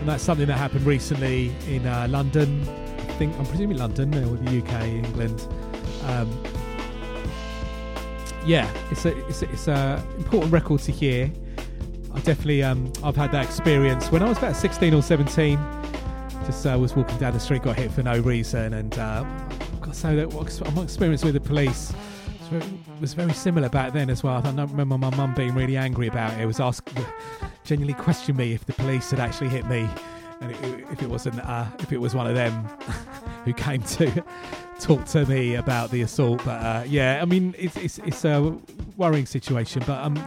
[0.00, 2.60] and that's something that happened recently in uh, London
[2.98, 5.48] I think I'm presuming London or the UK England
[6.04, 6.28] um,
[8.46, 11.30] yeah it's a it's a, it's a important record to hear
[12.14, 15.58] I definitely um, I've had that experience when I was about 16 or 17
[16.46, 19.24] just uh, was walking down the street got hit for no reason and uh,
[19.80, 20.32] got say that
[20.74, 21.92] my experience with the police
[23.00, 24.36] was very similar back then as well.
[24.36, 26.40] I don't remember my mum being really angry about it.
[26.40, 26.90] It was asked,
[27.64, 29.88] genuinely questioned me if the police had actually hit me,
[30.40, 32.52] and it, if it wasn't, uh, if it was one of them
[33.44, 34.24] who came to
[34.82, 36.42] talk to me about the assault.
[36.44, 38.58] But uh, yeah, I mean, it's, it's it's a
[38.96, 40.22] worrying situation, but um,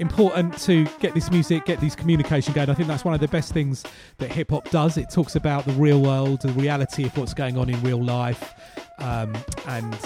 [0.00, 2.68] important to get this music, get this communication going.
[2.68, 3.84] I think that's one of the best things
[4.18, 4.96] that hip hop does.
[4.96, 8.54] It talks about the real world, the reality of what's going on in real life,
[8.98, 9.34] um,
[9.68, 9.96] and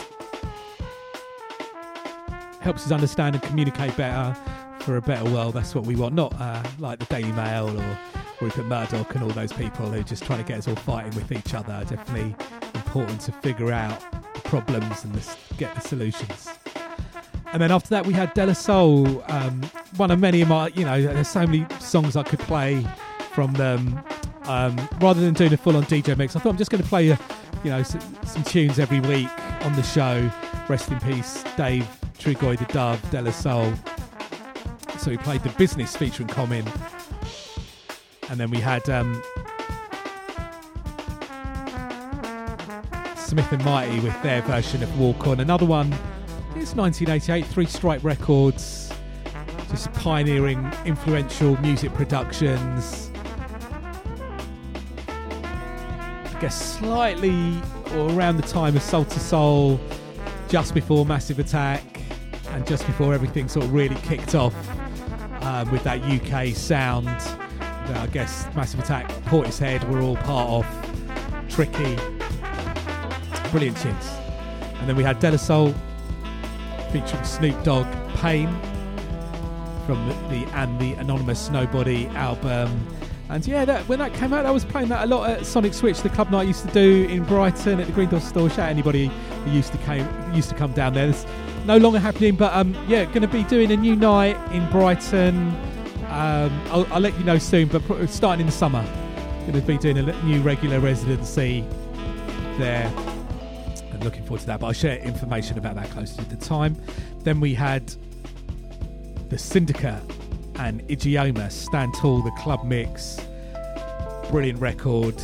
[2.61, 4.36] helps us understand and communicate better
[4.80, 5.55] for a better world.
[5.55, 7.99] That's what we want, not uh, like the Daily Mail or
[8.41, 11.14] Rupert Murdoch and all those people who are just trying to get us all fighting
[11.14, 11.84] with each other.
[11.89, 12.34] Definitely
[12.74, 14.01] important to figure out
[14.34, 16.49] the problems and the, get the solutions.
[17.53, 19.62] And then after that, we had De La Soul, um,
[19.97, 22.84] one of many of my, you know, there's so many songs I could play
[23.32, 24.01] from them.
[24.45, 26.89] Um, rather than doing a full on DJ mix, I thought I'm just going to
[26.89, 27.18] play, a,
[27.64, 29.30] you know, some, some tunes every week
[29.62, 30.30] on the show.
[30.68, 33.72] Rest in peace, Dave Trugoy the Dove, De La Soul.
[34.99, 36.64] So we played The Business featuring Common.
[38.29, 39.22] And then we had um,
[43.16, 45.41] Smith and Mighty with their version of Walk On.
[45.41, 45.93] Another one,
[46.57, 48.93] it's 1988, Three Stripe Records.
[49.70, 53.11] Just pioneering influential music productions.
[55.09, 57.61] I guess slightly
[57.95, 59.81] or around the time of Soul II Soul,
[60.49, 61.83] just before Massive Attack
[62.51, 64.55] and just before everything sort of really kicked off
[65.43, 67.09] um, with that UK sound
[67.95, 71.49] I guess Massive Attack, Portishead were all part of.
[71.49, 71.97] Tricky,
[73.51, 74.11] brilliant tunes.
[74.78, 75.74] And then we had De La Soul
[76.93, 78.49] featuring Snoop Dogg, Pain
[79.87, 82.87] from the, the and the Anonymous Nobody album.
[83.28, 85.74] And yeah, that, when that came out, I was playing that a lot at Sonic
[85.74, 88.49] Switch, the club night I used to do in Brighton at the Green Door store.
[88.49, 89.11] Shout out anybody
[89.45, 91.09] who used to came used to come down there.
[91.09, 91.26] It's
[91.64, 95.57] no longer happening, but um, yeah, going to be doing a new night in Brighton.
[96.16, 98.82] Um, I'll, I'll, let you know soon, but starting in the summer,
[99.40, 101.62] going to be doing a new regular residency
[102.56, 102.90] there.
[103.92, 104.60] And looking forward to that.
[104.60, 106.74] But I'll share information about that closer to the time.
[107.18, 107.92] Then we had
[109.28, 110.02] the Syndicate
[110.54, 113.20] and Ijeoma Stand Tall, the club mix.
[114.30, 115.22] Brilliant record.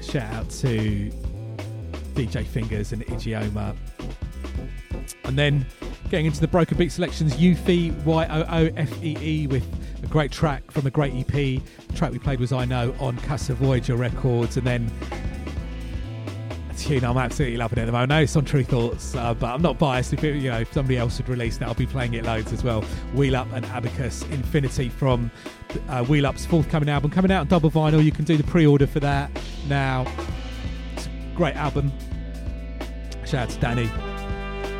[0.00, 1.12] Shout out to
[2.14, 3.76] DJ Fingers and Ijeoma.
[5.24, 5.66] And then
[6.10, 9.66] getting into the Broken Beat selections, Yoofee, Y O O F E E, with
[10.02, 11.32] a great track from a great EP.
[11.32, 11.60] The
[11.94, 14.56] track we played was I Know on Casa Voyager Records.
[14.56, 14.90] And then
[16.70, 18.12] a tune I'm absolutely loving at the moment.
[18.12, 20.12] I know it's on Tru Thoughts, uh, but I'm not biased.
[20.12, 22.52] If it, you know, if somebody else had released it, I'll be playing it loads
[22.52, 22.82] as well.
[23.14, 25.30] Wheel Up and Abacus Infinity from
[25.88, 28.04] uh, Wheel Up's forthcoming album, coming out on double vinyl.
[28.04, 29.30] You can do the pre-order for that
[29.68, 30.06] now.
[30.94, 31.92] It's a great album.
[33.24, 34.13] Shout out to Danny.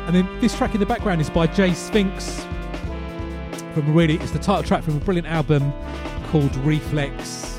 [0.05, 2.45] And then this track in the background is by Jay Sphinx
[3.73, 5.73] from really, it's the title track from a brilliant album
[6.31, 7.55] called Reflex.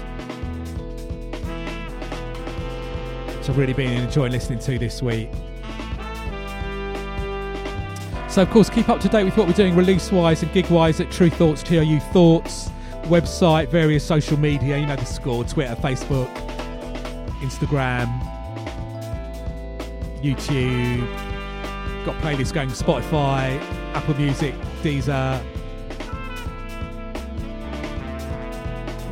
[3.47, 5.31] which I've really been enjoying listening to this week.
[8.29, 10.69] So, of course, keep up to date with what we're doing release wise and gig
[10.69, 12.71] wise at Tru Thoughts, TRU Thoughts,
[13.05, 16.35] website, various social media, you know the score Twitter, Facebook,
[17.41, 18.09] Instagram,
[20.23, 21.26] YouTube.
[22.07, 23.61] Got playlists going Spotify,
[23.93, 25.43] Apple Music, Deezer.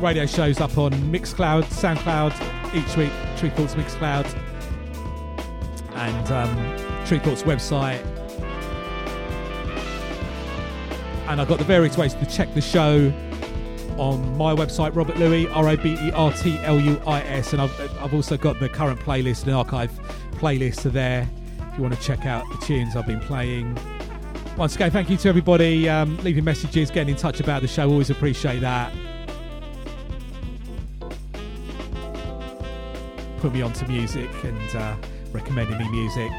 [0.01, 2.31] Radio shows up on Mixcloud, Soundcloud
[2.73, 4.33] each week, Tru Thoughts Mixcloud,
[5.93, 7.99] and um, Tru Thoughts website.
[11.27, 13.11] And I've got the various ways to check the show
[13.97, 17.51] on my website, Robert Luis, R O B E R T L U I S.
[17.51, 19.91] And I've, I've also got the current playlist and archive
[20.37, 21.29] playlists are there
[21.75, 23.77] you want to check out the tunes I've been playing.
[24.57, 27.89] Once again, thank you to everybody um, leaving messages, getting in touch about the show.
[27.89, 28.93] Always appreciate that.
[33.39, 34.95] Put me onto music and uh,
[35.33, 36.31] recommending me music.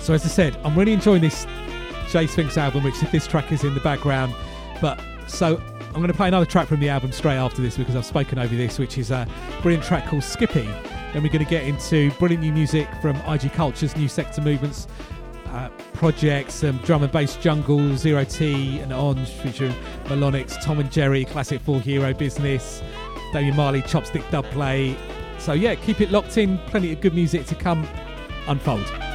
[0.00, 1.46] So as I said, I'm really enjoying this
[2.08, 4.34] Jay Sphinx album, which this track is in the background.
[4.80, 7.96] But so I'm going to play another track from the album straight after this because
[7.96, 9.26] I've spoken over this, which is a
[9.62, 10.68] brilliant track called Skippy.
[11.12, 14.86] Then we're going to get into brilliant new music from IG Culture's New Sector Movements
[15.50, 19.74] uh, projects, um, drum and bass jungle, Zero T and On featuring
[20.04, 22.82] Melonix, Tom and Jerry, classic Four Hero Business,
[23.32, 24.96] Damian Marley, Chopstick Dubplate.
[25.38, 26.58] So yeah, keep it locked in.
[26.66, 27.86] Plenty of good music to come
[28.46, 29.07] unfold.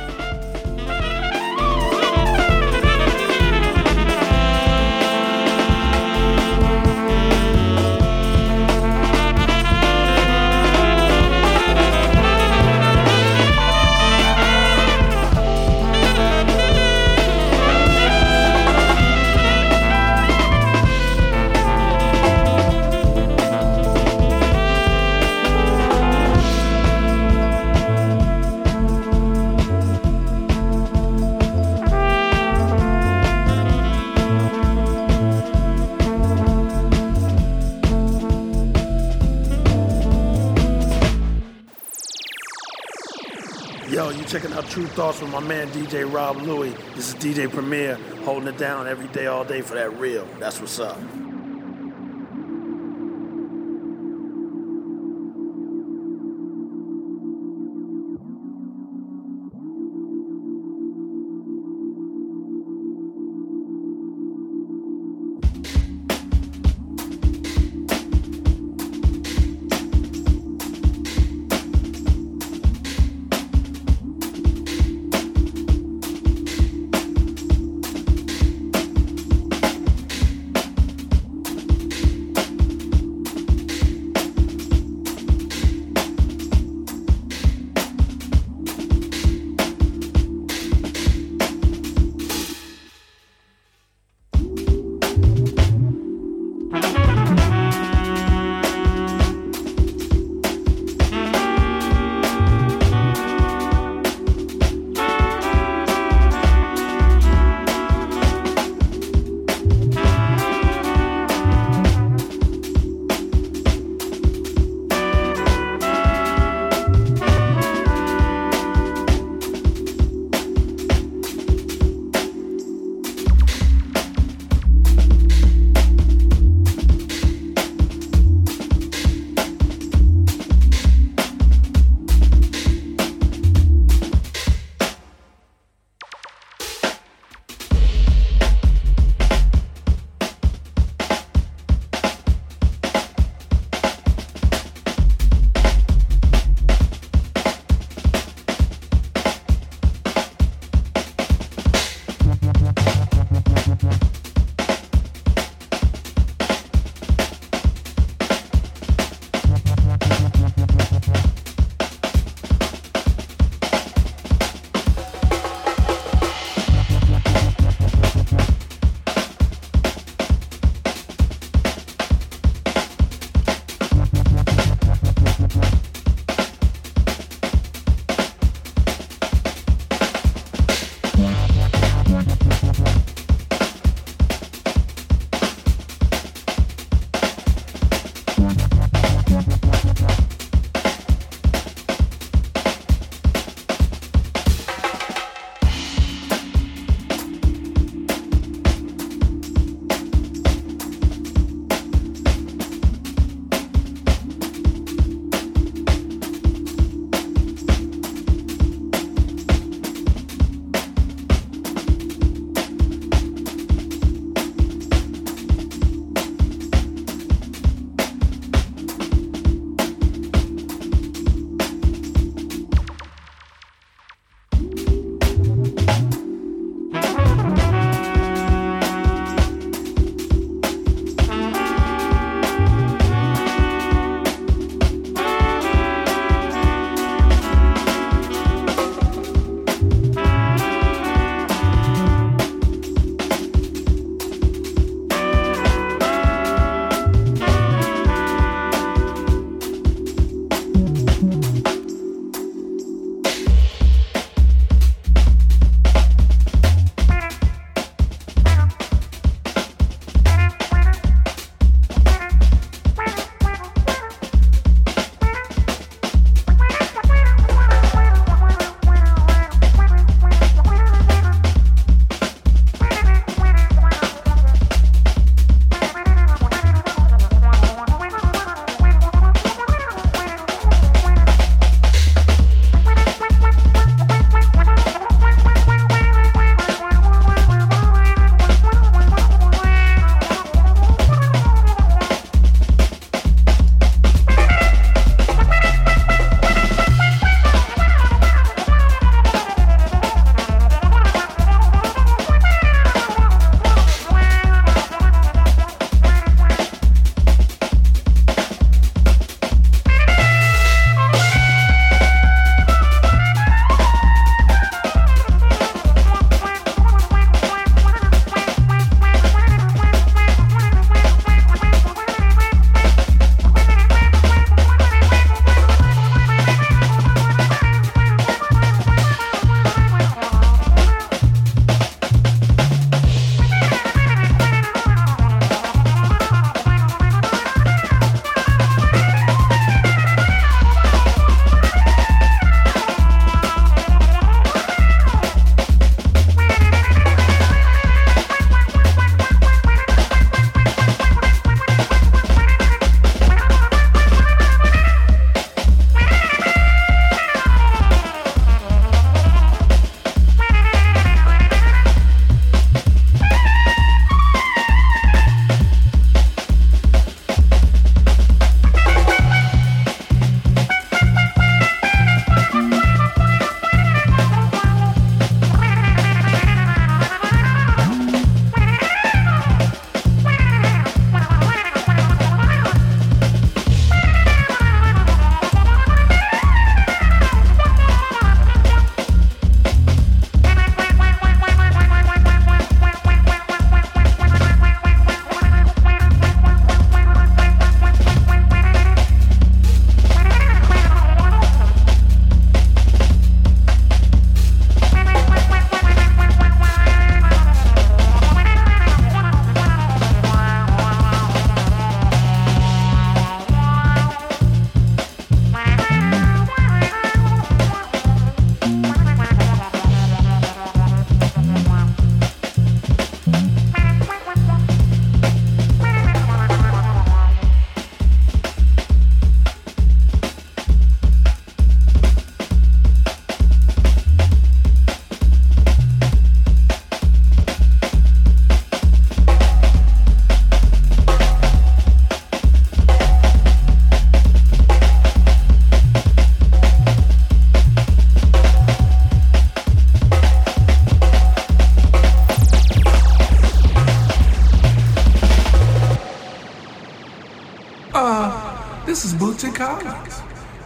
[44.94, 46.76] Thoughts with my man DJ Rob Luis.
[46.96, 50.28] This is DJ Premier holding it down every day, all day for that real.
[50.38, 51.00] That's what's up.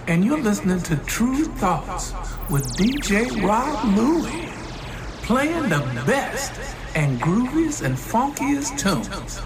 [0.07, 2.11] And you're listening to Tru Thoughts
[2.49, 4.51] with DJ Rob Luis,
[5.23, 6.53] playing the best
[6.95, 9.41] and grooviest and funkiest tunes.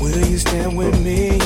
[0.00, 1.37] Will you stand with me?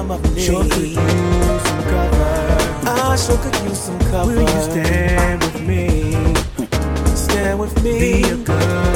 [0.00, 0.42] time of need.
[0.42, 2.24] Sure could use some cover.
[2.86, 4.32] I sure could use some cover.
[4.32, 6.34] Will you stand with me?
[7.14, 8.22] Stand with me.
[8.22, 8.89] Be a girl.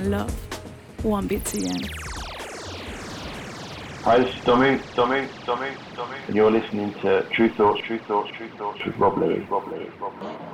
[0.00, 1.90] One love, one BTN.
[4.02, 6.26] Hi, this is Dommy, Dommy, Dommy, Dommy.
[6.26, 9.90] And you're listening to Tru Thoughts, Tru Thoughts, Tru Thoughts with Rob Luis, Rob Luis,
[10.00, 10.49] Rob Luis.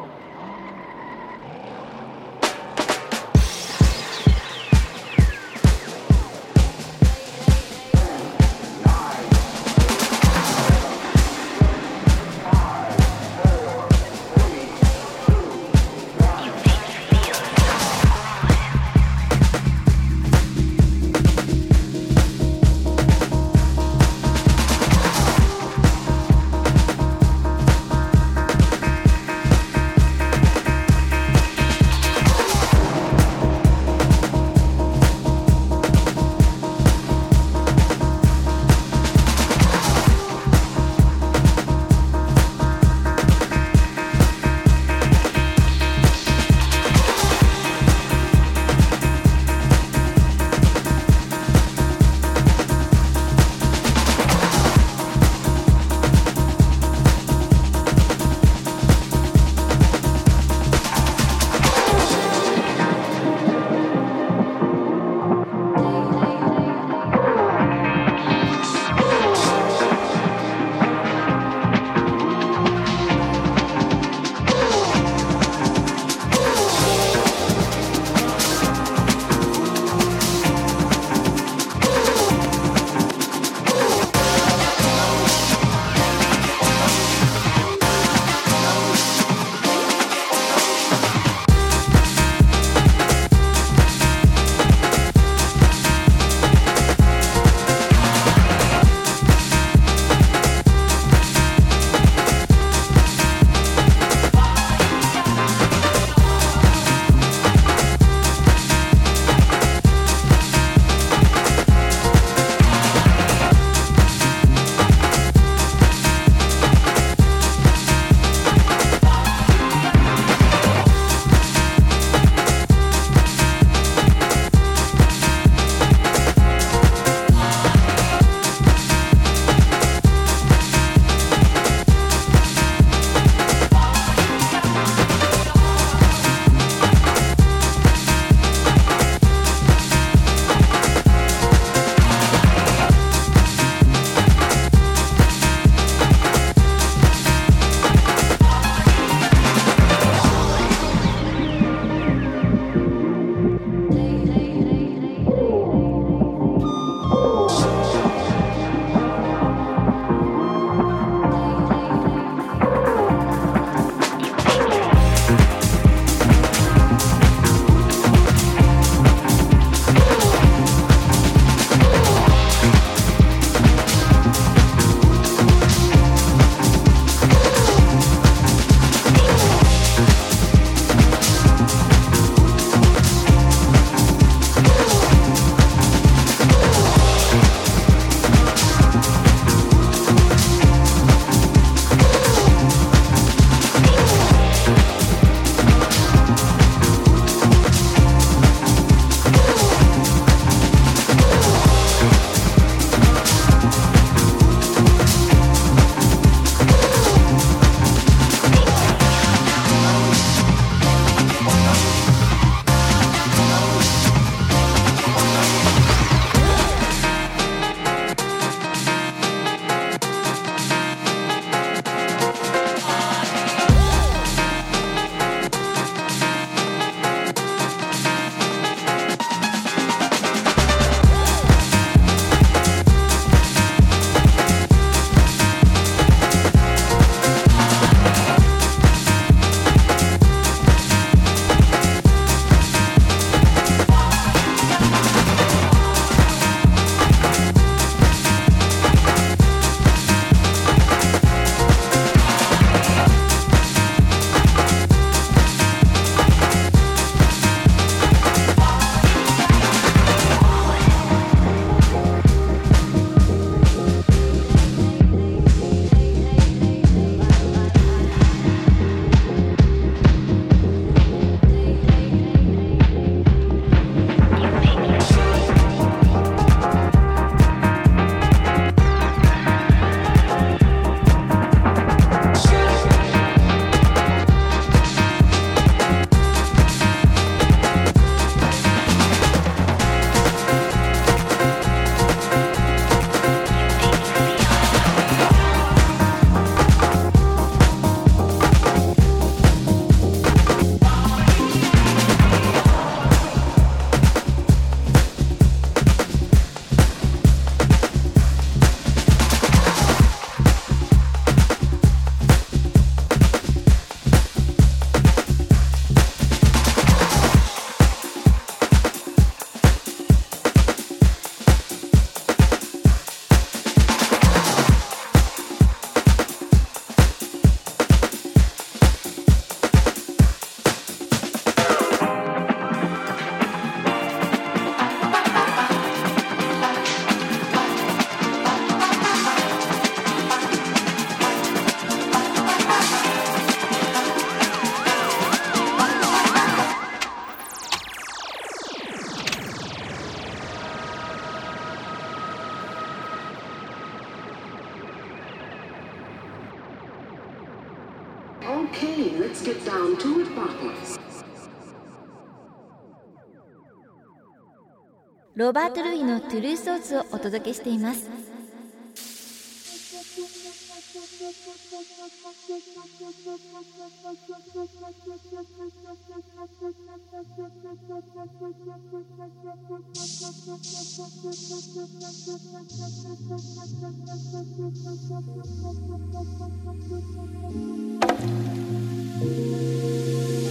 [366.36, 368.10] トゥルースーツをお届けしています「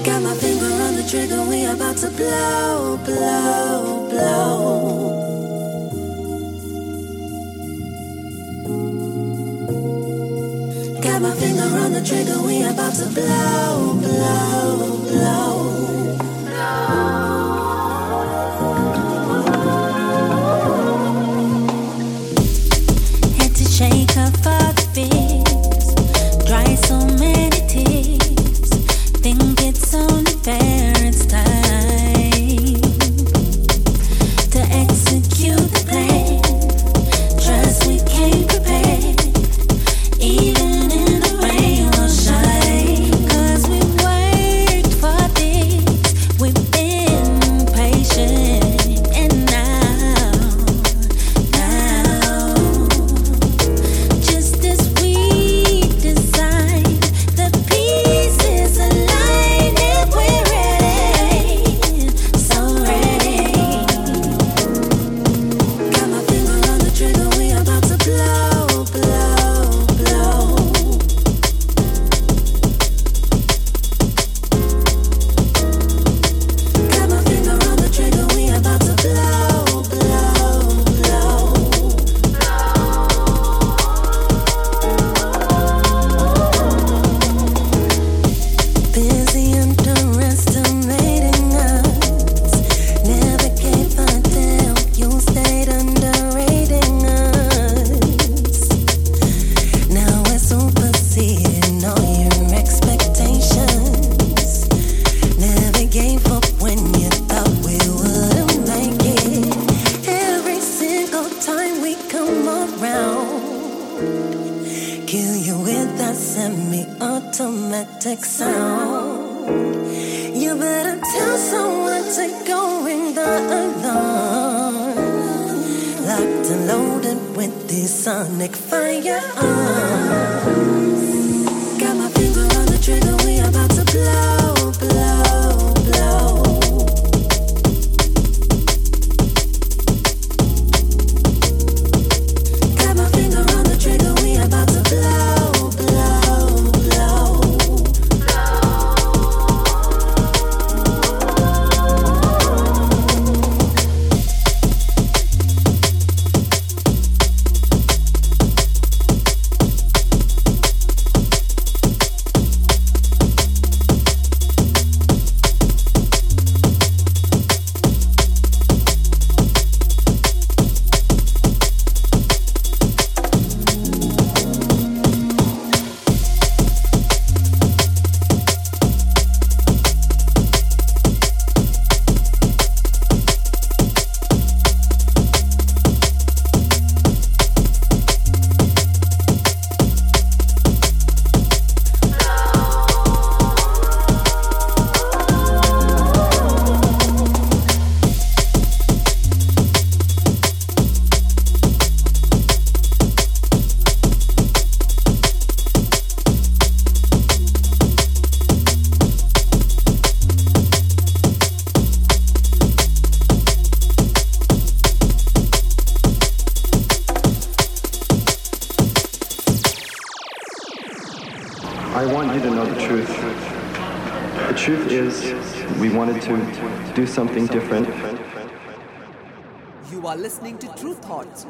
[0.03, 2.64] Got my finger on the trigger, we about to blow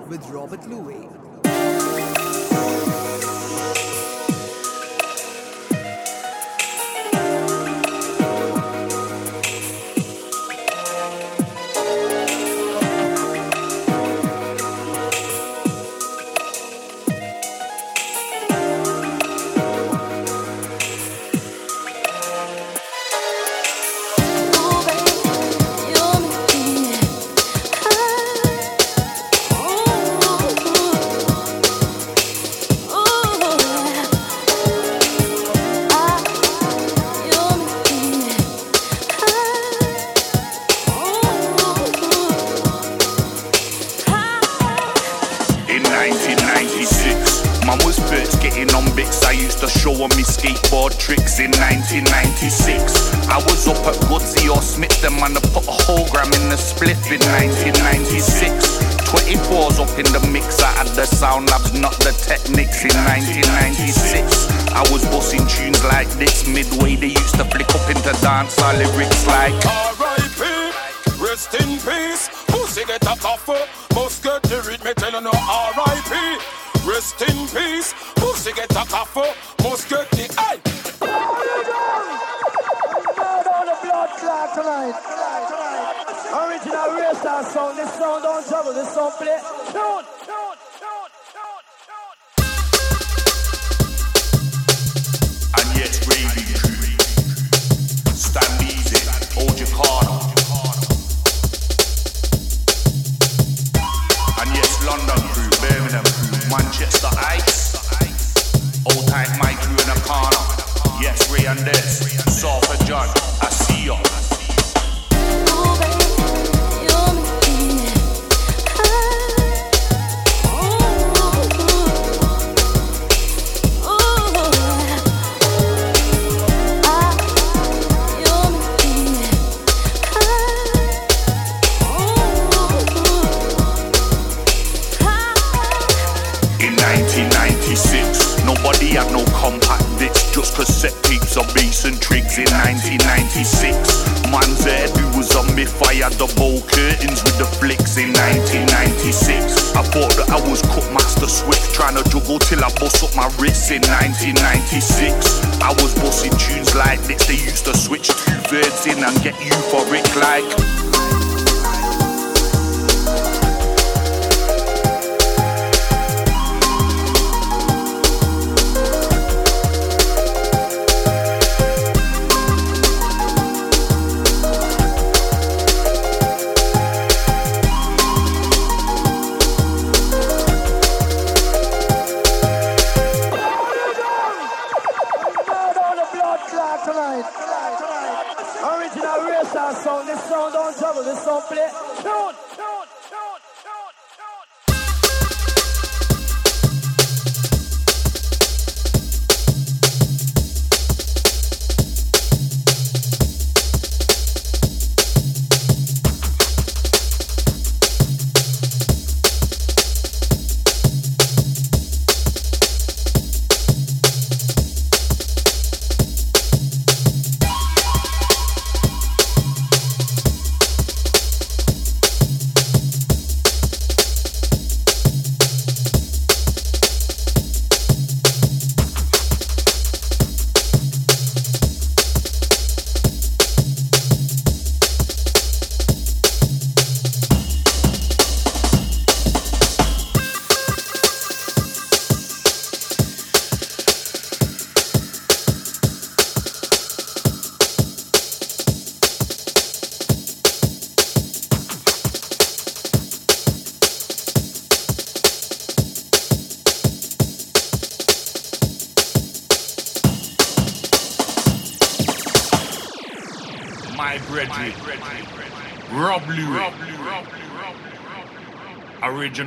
[0.07, 0.44] withdraw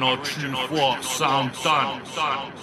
[0.02, 2.02] original True Force Sound Done.
[2.04, 2.57] That's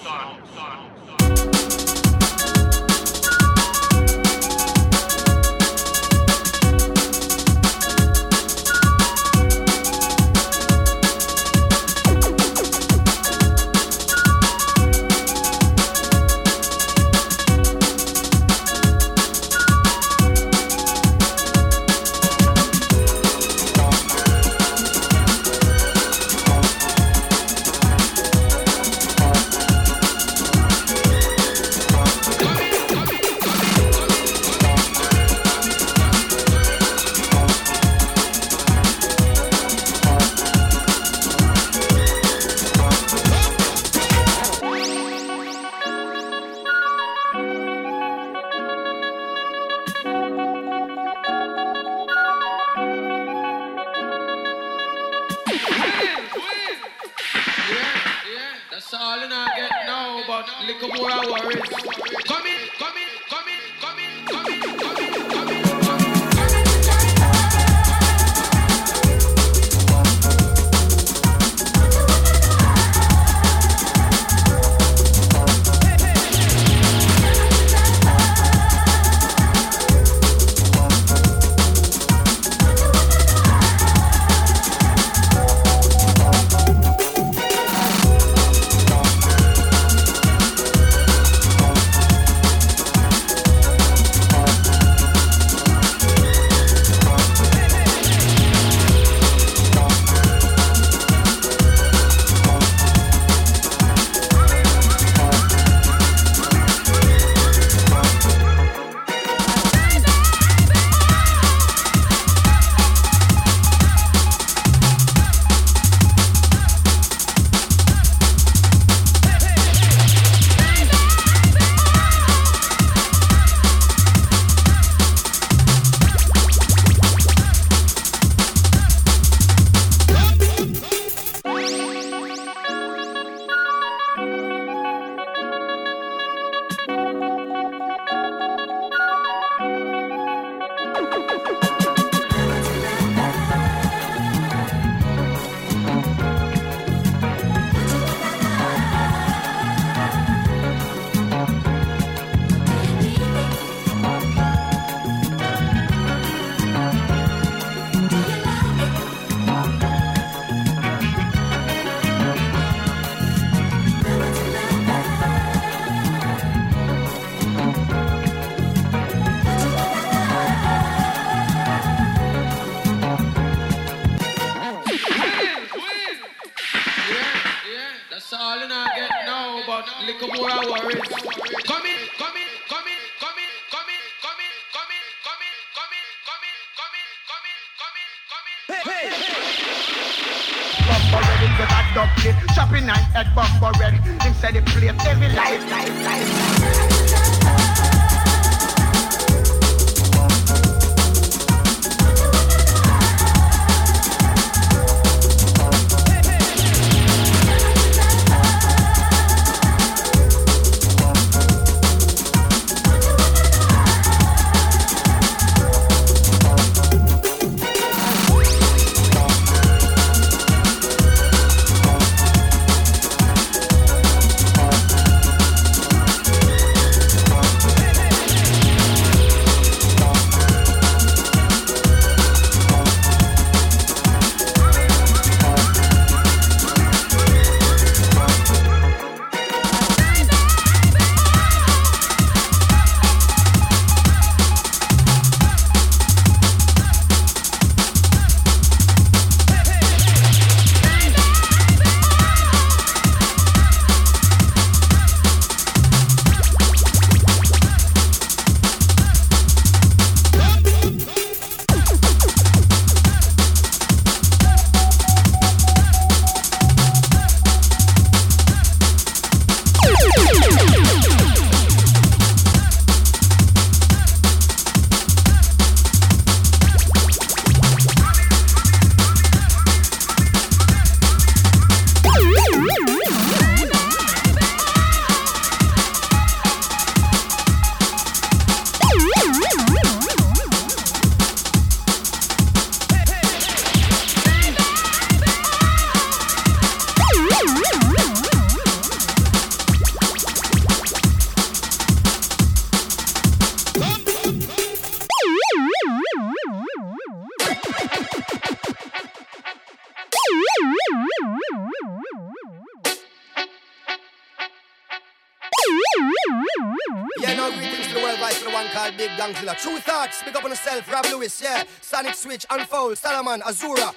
[323.26, 323.92] man, Azura.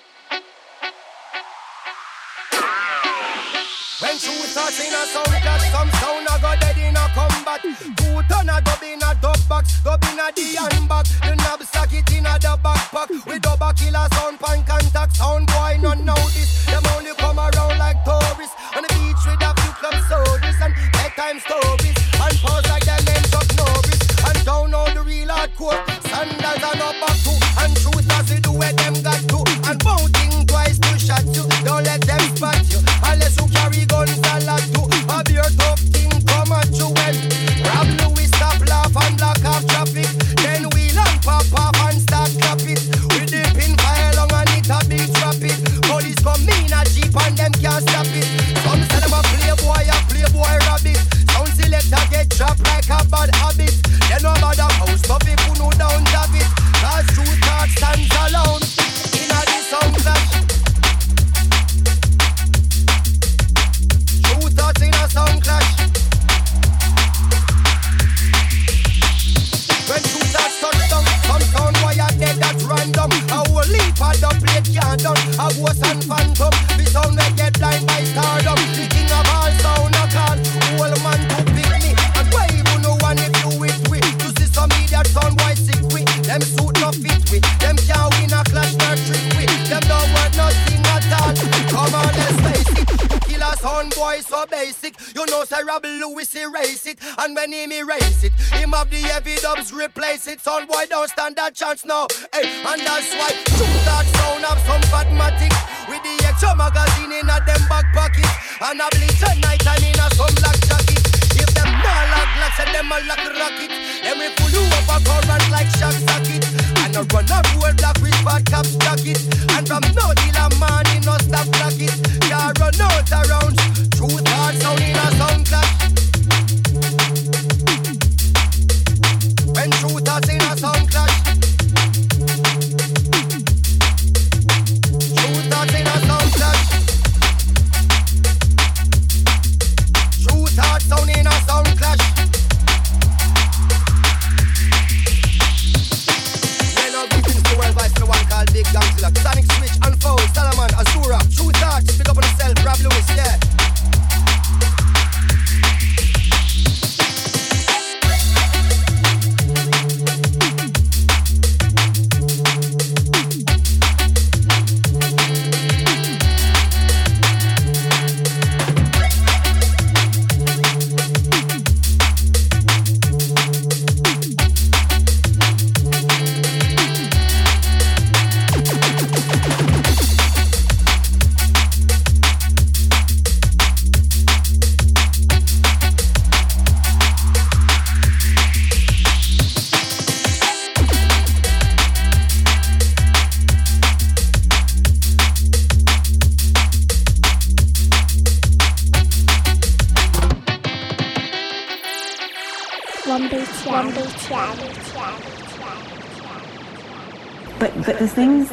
[4.01, 7.98] When truth starts in a sound clash, some sound I go dead in a combat.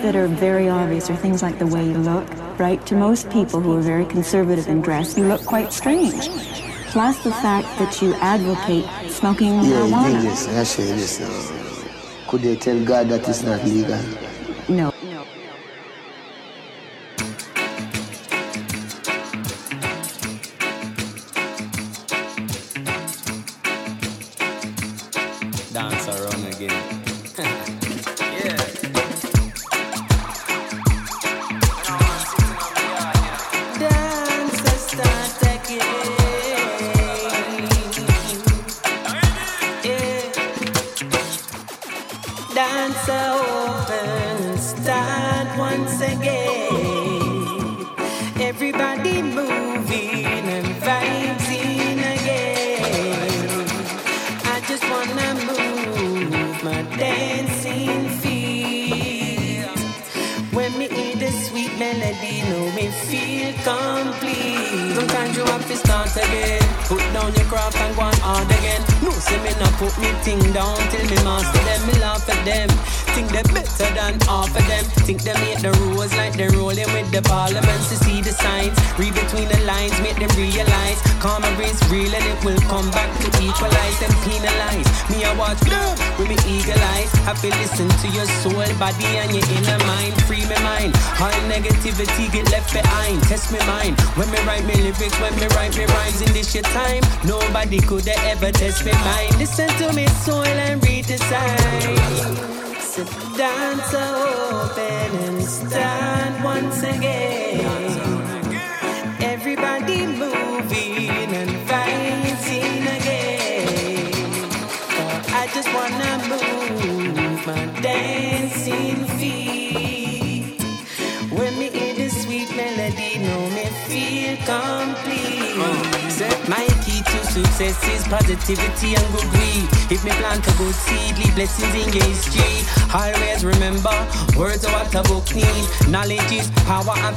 [0.05, 2.25] That are very obvious are things like the way you look,
[2.59, 2.79] right?
[2.85, 6.29] To most people who are very conservative in dress, you look quite strange.
[6.93, 10.59] Plus the fact that you advocate smoking Yeah, marijuana.
[10.59, 11.19] I say this.
[11.19, 13.99] uh, Could they tell God that it's not legal?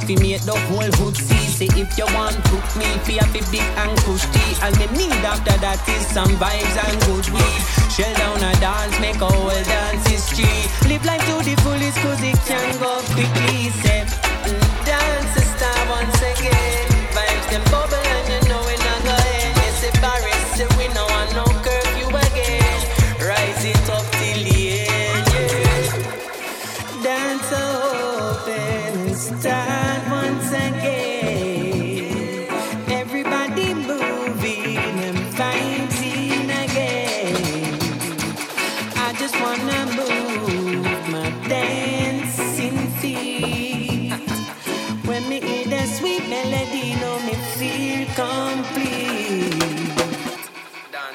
[0.09, 1.45] Fi make the whole hood see.
[1.45, 4.51] Say if you want to cook me, fi a big and push tea.
[4.63, 7.18] And me need after that is some vibes and good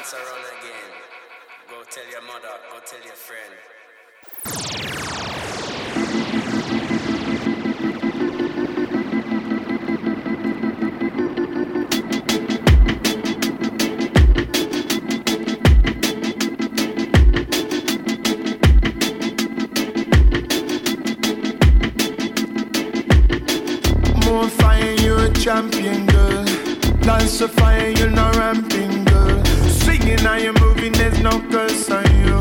[0.04, 0.90] Dance around again.
[1.70, 3.54] Go tell your mother, go tell your friend.
[24.26, 26.44] More fire, you're a champion, girl.
[27.00, 28.73] Dance so fire, you're not girl.
[30.16, 32.40] And you're moving, there's no curse on you.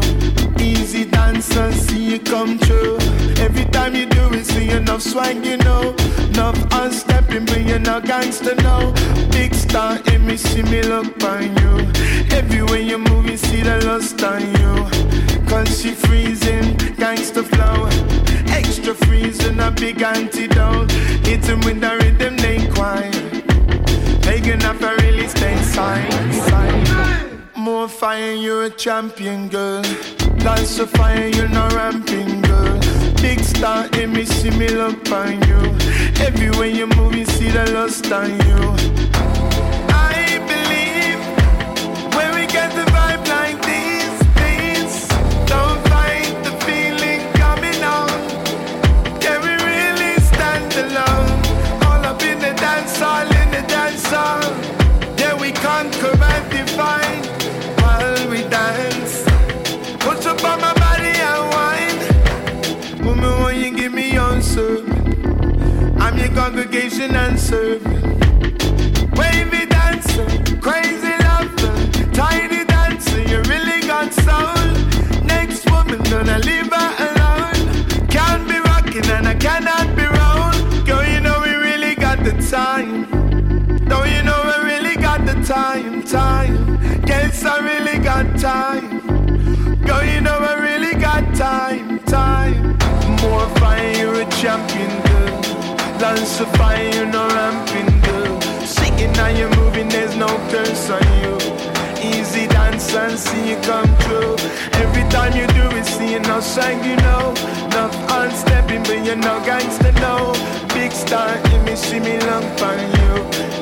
[0.63, 2.97] Easy dancer, see you come true.
[3.39, 5.95] Every time you do it, see enough swag, you know.
[6.29, 8.93] Enough unstepping, but you're not gangster, no.
[9.31, 11.91] Big star in me, see me look on you.
[12.31, 15.43] Everywhere you move, you see the lust on you.
[15.47, 17.89] Cause she freezing, gangster flow.
[18.47, 20.91] Extra freezing, a big antidote.
[21.25, 23.15] Hit him with the rhythm, they ain't quiet.
[24.25, 26.72] Making up a really stay silent.
[27.84, 29.81] More fire, you're a champion, girl.
[30.38, 32.80] Dance so fire, you're not ramping, girl.
[33.22, 35.60] Big star in me, see me look on you.
[36.23, 39.32] Everywhere you move, you see the lust on you.
[66.64, 68.19] congregation and serving.
[69.18, 70.26] Wavy dancer,
[70.61, 71.76] crazy lover,
[72.14, 75.26] tiny dancer, you really got soul.
[75.26, 78.07] Next woman, gonna leave her alone.
[78.07, 80.88] Can't be rocking and I cannot be round.
[80.88, 83.07] Girl, you know we really got the time.
[83.90, 86.80] Don't you know we really got the time, time.
[87.06, 89.02] guess I really got time.
[89.85, 92.77] Girl, you know I really got time, time.
[93.22, 95.52] More fire, a champion girl.
[96.03, 98.41] Lance of fire, you're no ramping, girl.
[98.65, 101.38] Singing and you're moving, there's no curse on you.
[102.03, 104.35] Easy dance and see you come true.
[104.84, 107.34] Every time you do it, see you no sang, you know.
[107.67, 110.34] Enough on stepping, but you're no gangster, no.
[110.73, 113.13] Big star in me, see me long on you.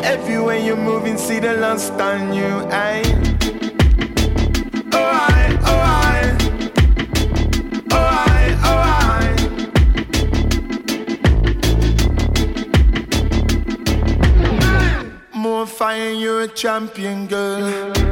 [0.01, 3.30] Everywhere you're moving, see the lust on you, aye.
[16.09, 18.10] You're a champion, girl.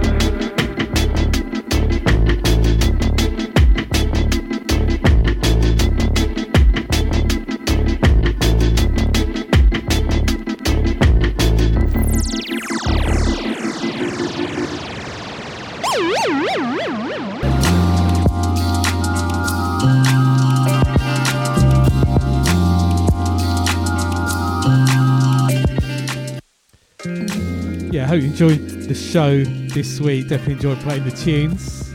[28.09, 30.27] Hope you enjoyed the show this week.
[30.29, 31.93] Definitely enjoyed playing the tunes.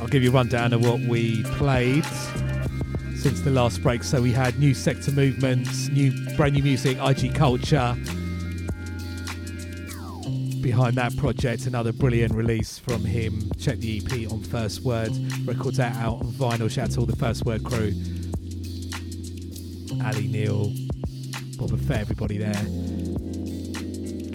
[0.00, 2.06] I'll give you a rundown of what we played
[3.16, 4.02] since the last break.
[4.02, 7.94] So we had new sector movements, new brand new music, IG Culture.
[10.62, 13.50] Behind that project, another brilliant release from him.
[13.58, 15.10] Check the EP on First Word.
[15.44, 16.70] Records out, out on vinyl.
[16.70, 17.92] Shout out to all the First Word crew.
[20.02, 20.70] Ali Neal,
[21.58, 22.89] Boba Fett, everybody there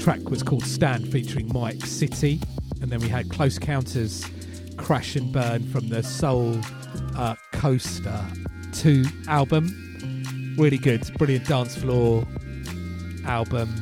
[0.06, 2.40] track was called Stand featuring Mike City.
[2.80, 4.24] And then we had Close Counters
[4.78, 6.60] Crash and Burn from the Soul
[7.18, 8.24] uh, Coaster
[8.74, 10.56] 2 album.
[10.60, 12.24] Really good, brilliant dance floor
[13.26, 13.74] album.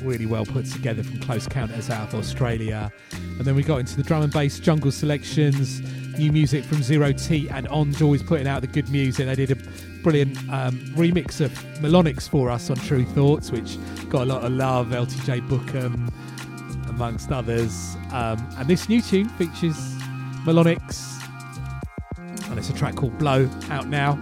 [0.00, 2.90] Really well put together from Close Counters out of Australia.
[3.12, 5.82] And then we got into the drum and bass jungle selections,
[6.18, 9.26] new music from Zero T and Onj, always putting out the good music.
[9.26, 13.78] They did a brilliant um, remix of Melonics for us on Tru Thoughts, which
[14.08, 14.88] got a lot of love.
[14.88, 16.10] LTJ Bukem,
[16.88, 17.96] amongst others.
[18.10, 19.76] Um, and this new tune features
[20.44, 21.22] Melonics,
[22.48, 24.16] and it's a track called Blow, out now.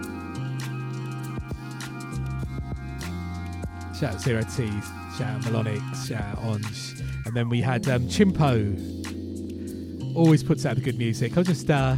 [3.98, 4.68] Shout out Zero T,
[5.16, 7.02] shout out Melonics, shout out Onj.
[7.24, 8.95] And then we had um, Chimpo,
[10.16, 11.36] always puts out the good music.
[11.36, 11.97] I'll just uh,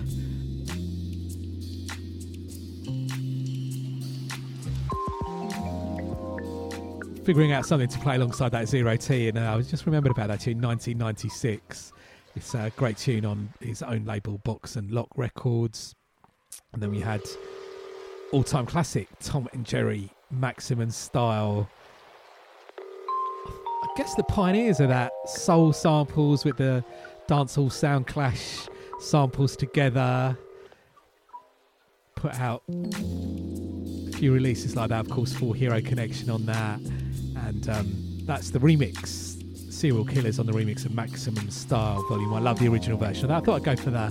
[7.25, 10.13] figuring out something to play alongside that Zero T, and uh, I was just remembered
[10.13, 11.93] about that tune, 1996.
[12.35, 15.95] It's a great tune on his own label, Box and Lock Records.
[16.73, 17.21] And then we had
[18.33, 21.69] all-time classic Tom and Jerry, Maximum Style.
[22.79, 26.85] I guess the pioneers of that soul samples with the
[27.29, 28.69] dancehall sound clash
[29.01, 30.37] samples together.
[32.17, 36.81] Put out a few releases like that, of course, 4hero Connection on that
[37.47, 37.93] and um,
[38.25, 39.37] that's the remix.
[39.73, 43.29] Serial Killers on the remix of Maximum Style Volume I love the original version of
[43.29, 43.37] that.
[43.37, 44.09] I thought I'd go for the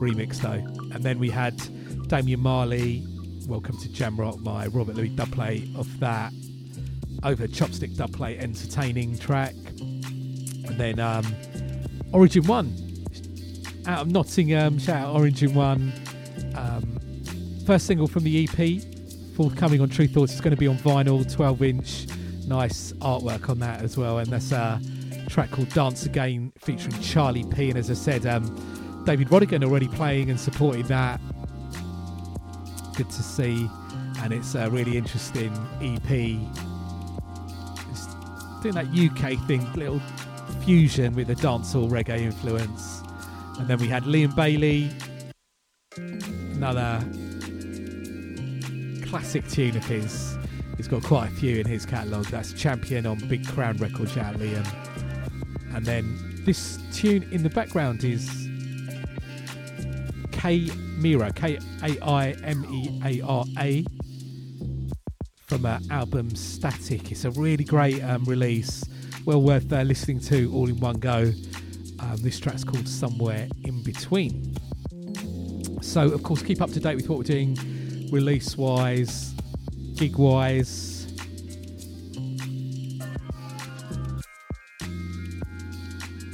[0.00, 0.64] remix though.
[0.94, 1.60] And then we had
[2.08, 3.04] Damian Marley,
[3.46, 6.32] Welcome to Jamrock, my Robert Luis dubplate of that.
[7.24, 9.54] Over Chopstick dubplate, entertaining track.
[9.80, 11.24] And then um,
[12.12, 12.74] Origin 1,
[13.86, 15.92] out of Nottingham, shout out Origin 1.
[16.54, 17.00] Um,
[17.66, 18.82] first single from the EP,
[19.36, 20.32] forthcoming on Tru Thoughts.
[20.32, 22.06] It's going to be on vinyl, 12 inch
[22.48, 24.18] nice artwork on that as well.
[24.18, 24.80] And that's a
[25.28, 27.68] track called Dance Again featuring Charlie P.
[27.70, 31.20] And as I said, um, David Rodigan already playing and supporting that.
[32.96, 33.68] Good to see.
[34.20, 36.10] And it's a really interesting EP.
[37.90, 38.06] It's
[38.62, 40.00] doing that UK thing, little
[40.68, 43.02] fusion with a dancehall reggae influence.
[43.58, 44.90] And then we had Liam Bailey,
[45.96, 47.02] another
[49.08, 50.36] classic tune of his
[50.76, 52.26] He's got quite a few in his catalogue.
[52.26, 54.66] That's Champion on Big Crown Records, shout Liam.
[55.74, 58.28] And then this tune in the background is
[60.32, 63.86] K Mira, K A I M E A R A,
[65.46, 67.10] from our album Static.
[67.10, 68.84] It's a really great um, release,
[69.28, 71.30] well worth uh, listening to all in one go.
[72.00, 74.56] Um, this track's called Somewhere in Between.
[75.82, 77.54] So, of course, keep up to date with what we're doing
[78.10, 79.34] release wise
[79.96, 81.14] gig wise.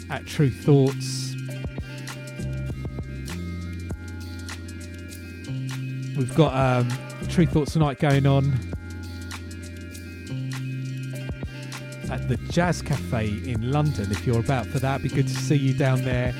[0.09, 1.35] At Tru Thoughts.
[6.17, 6.89] We've got um,
[7.29, 8.74] Tru Thoughts tonight going on
[12.15, 14.09] at the Jazz Cafe in London.
[14.13, 16.33] If you're about for that, be good to see you down there.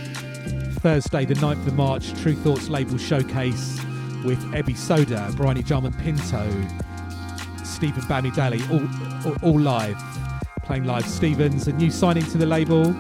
[0.79, 3.81] Thursday, the 9th of March, Tru Thoughts label showcase
[4.25, 6.49] with Ebi Soda, Bryony Jarman Pinto,
[7.65, 10.01] Stephen Bamidele, all, all, all live,
[10.63, 11.09] playing live.
[11.09, 12.95] Stevens, a new signing to the label.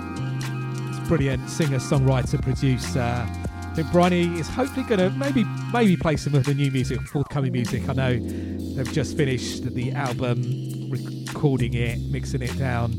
[0.89, 3.01] It's brilliant singer, songwriter, producer.
[3.01, 7.01] I think Bryony is hopefully going to maybe maybe play some of the new music,
[7.03, 7.89] forthcoming music.
[7.89, 10.91] I know they've just finished the album,
[11.35, 12.95] recording it, mixing it down.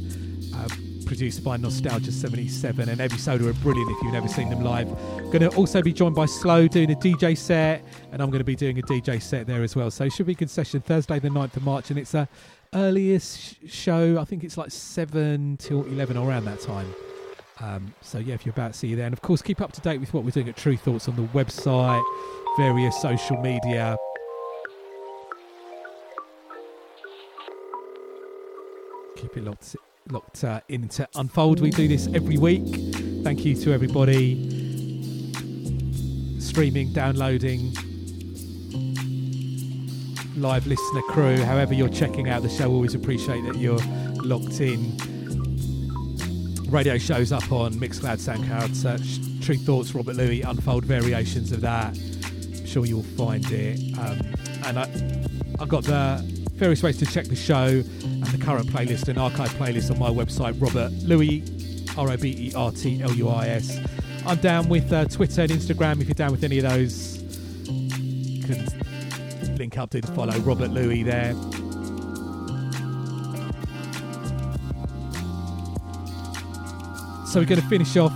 [0.54, 0.68] Uh,
[1.06, 4.90] produced by Nostalgia 77 and Ebi Soda are brilliant if you've never seen them live.
[5.32, 8.46] Going to also be joined by Slow doing a DJ set, and I'm going to
[8.46, 9.90] be doing a DJ set there as well.
[9.90, 12.28] So should be session Thursday, the 9th of March, and it's a
[12.74, 14.20] earliest show.
[14.20, 16.94] I think it's like 7 till 11 or around that time.
[17.62, 19.72] Um, so yeah, if you're about to see you there, and of course keep up
[19.74, 22.04] to date with what we're doing at Tru Thoughts on the website,
[22.58, 23.96] various social media.
[29.36, 29.76] It locked
[30.10, 31.60] locked uh, into Unfold.
[31.60, 32.64] We do this every week.
[33.24, 34.56] Thank you to everybody
[36.40, 37.74] streaming, downloading,
[40.38, 42.72] live listener crew, however you're checking out the show.
[42.72, 43.80] Always appreciate that you're
[44.24, 44.96] locked in.
[46.70, 51.98] Radio shows up on Mixcloud, SoundCloud, search Tru Thoughts, Robert Luis, Unfold variations of that.
[51.98, 53.98] I'm sure you'll find it.
[53.98, 54.22] Um,
[54.66, 54.84] and I,
[55.60, 59.50] I've got the various ways to check the show and the current playlist and archive
[59.52, 61.44] playlist on my website, Robert Luis,
[61.98, 63.80] R O B E R T L U I S.
[64.26, 66.02] I'm down with uh, Twitter and Instagram.
[66.02, 67.22] If you're down with any of those,
[67.68, 68.66] you can
[69.58, 71.34] link up, to follow, Robert Luis there.
[77.28, 78.14] So we're going to finish off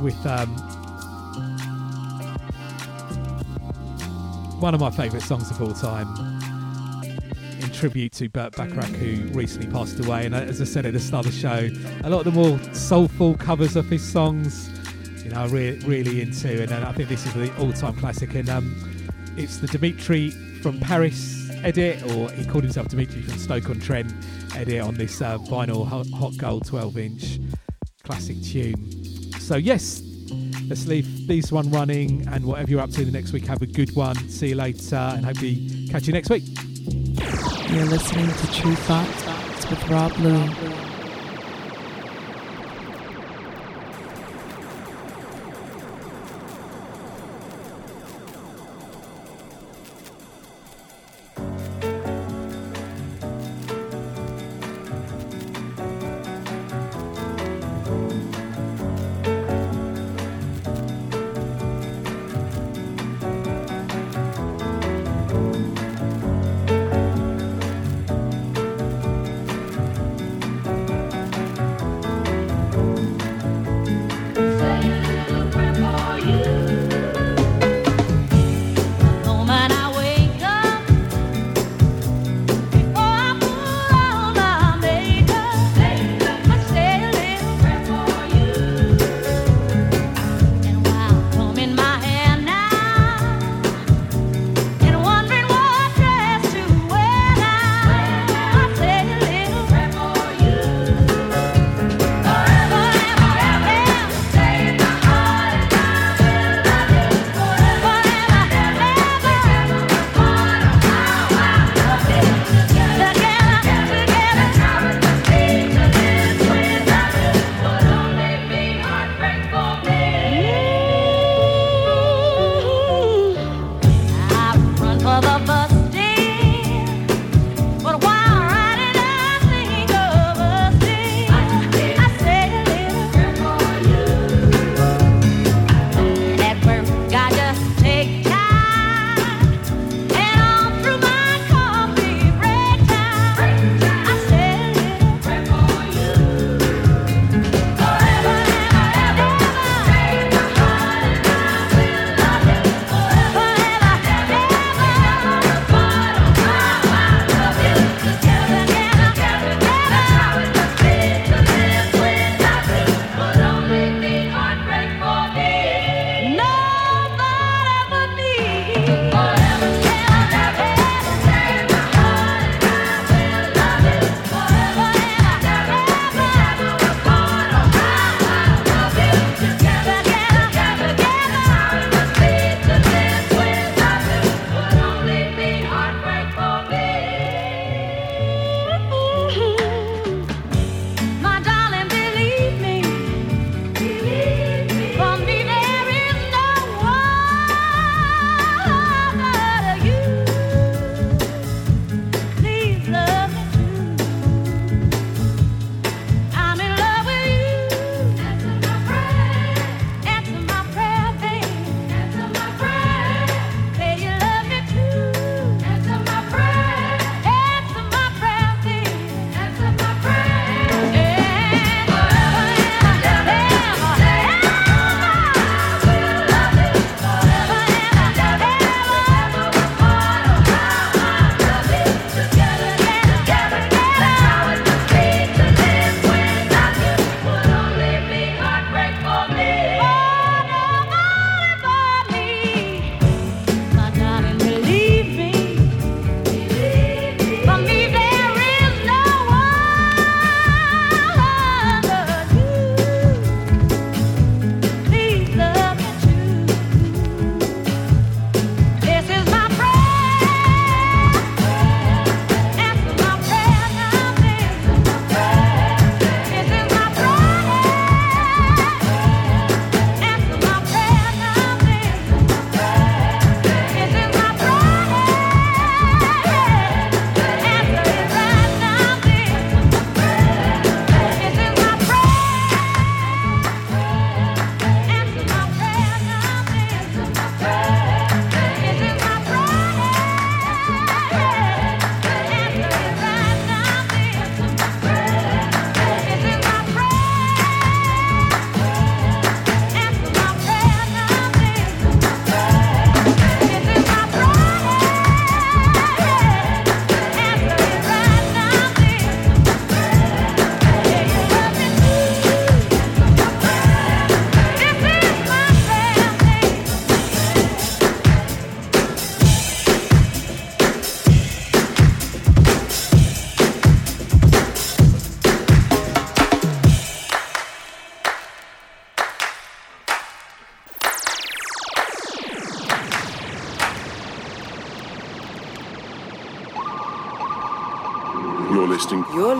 [0.00, 0.75] with um,
[4.60, 6.08] one of my favourite songs of all time
[7.60, 10.24] in tribute to Burt Bacharach, who recently passed away.
[10.24, 11.68] And as I said at the start of the show,
[12.04, 14.70] a lot of the more soulful covers of his songs,
[15.22, 16.62] you know, re- really into.
[16.62, 18.34] And I think this is the all-time classic.
[18.34, 18.74] And um,
[19.36, 20.30] it's the Dimitri
[20.62, 24.12] from Paris edit, or he called himself Dimitri from Stoke-on-Trent
[24.56, 27.40] edit on this uh, vinyl hot, gold 12-inch
[28.04, 29.32] classic tune.
[29.38, 30.00] So yes,
[30.68, 33.66] let's leave this one running and whatever you're up to the next week, have a
[33.66, 34.16] good one.
[34.28, 36.44] See you later and hopefully catch you next week.
[37.70, 40.75] You're listening to Tru Thoughts with Rob Luis.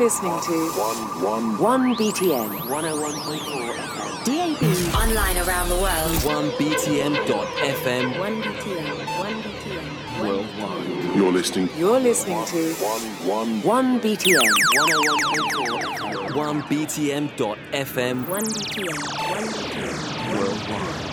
[0.06, 0.30] Listening.
[0.30, 2.48] You're listening to One, one, One BTN.
[2.70, 4.62] 101.4 DAB.
[4.94, 6.12] Online around the world.
[6.22, 8.98] 1btn.fm 1BTN.
[9.18, 10.22] 1BTN.
[10.22, 11.16] worldwide.
[11.16, 11.68] You're listening.
[11.76, 14.46] You're listening to One, one, One BTN.
[14.78, 18.92] 101.4 1btn.fm 1BTN.
[19.34, 20.38] 1BTN.
[20.38, 21.05] worldwide.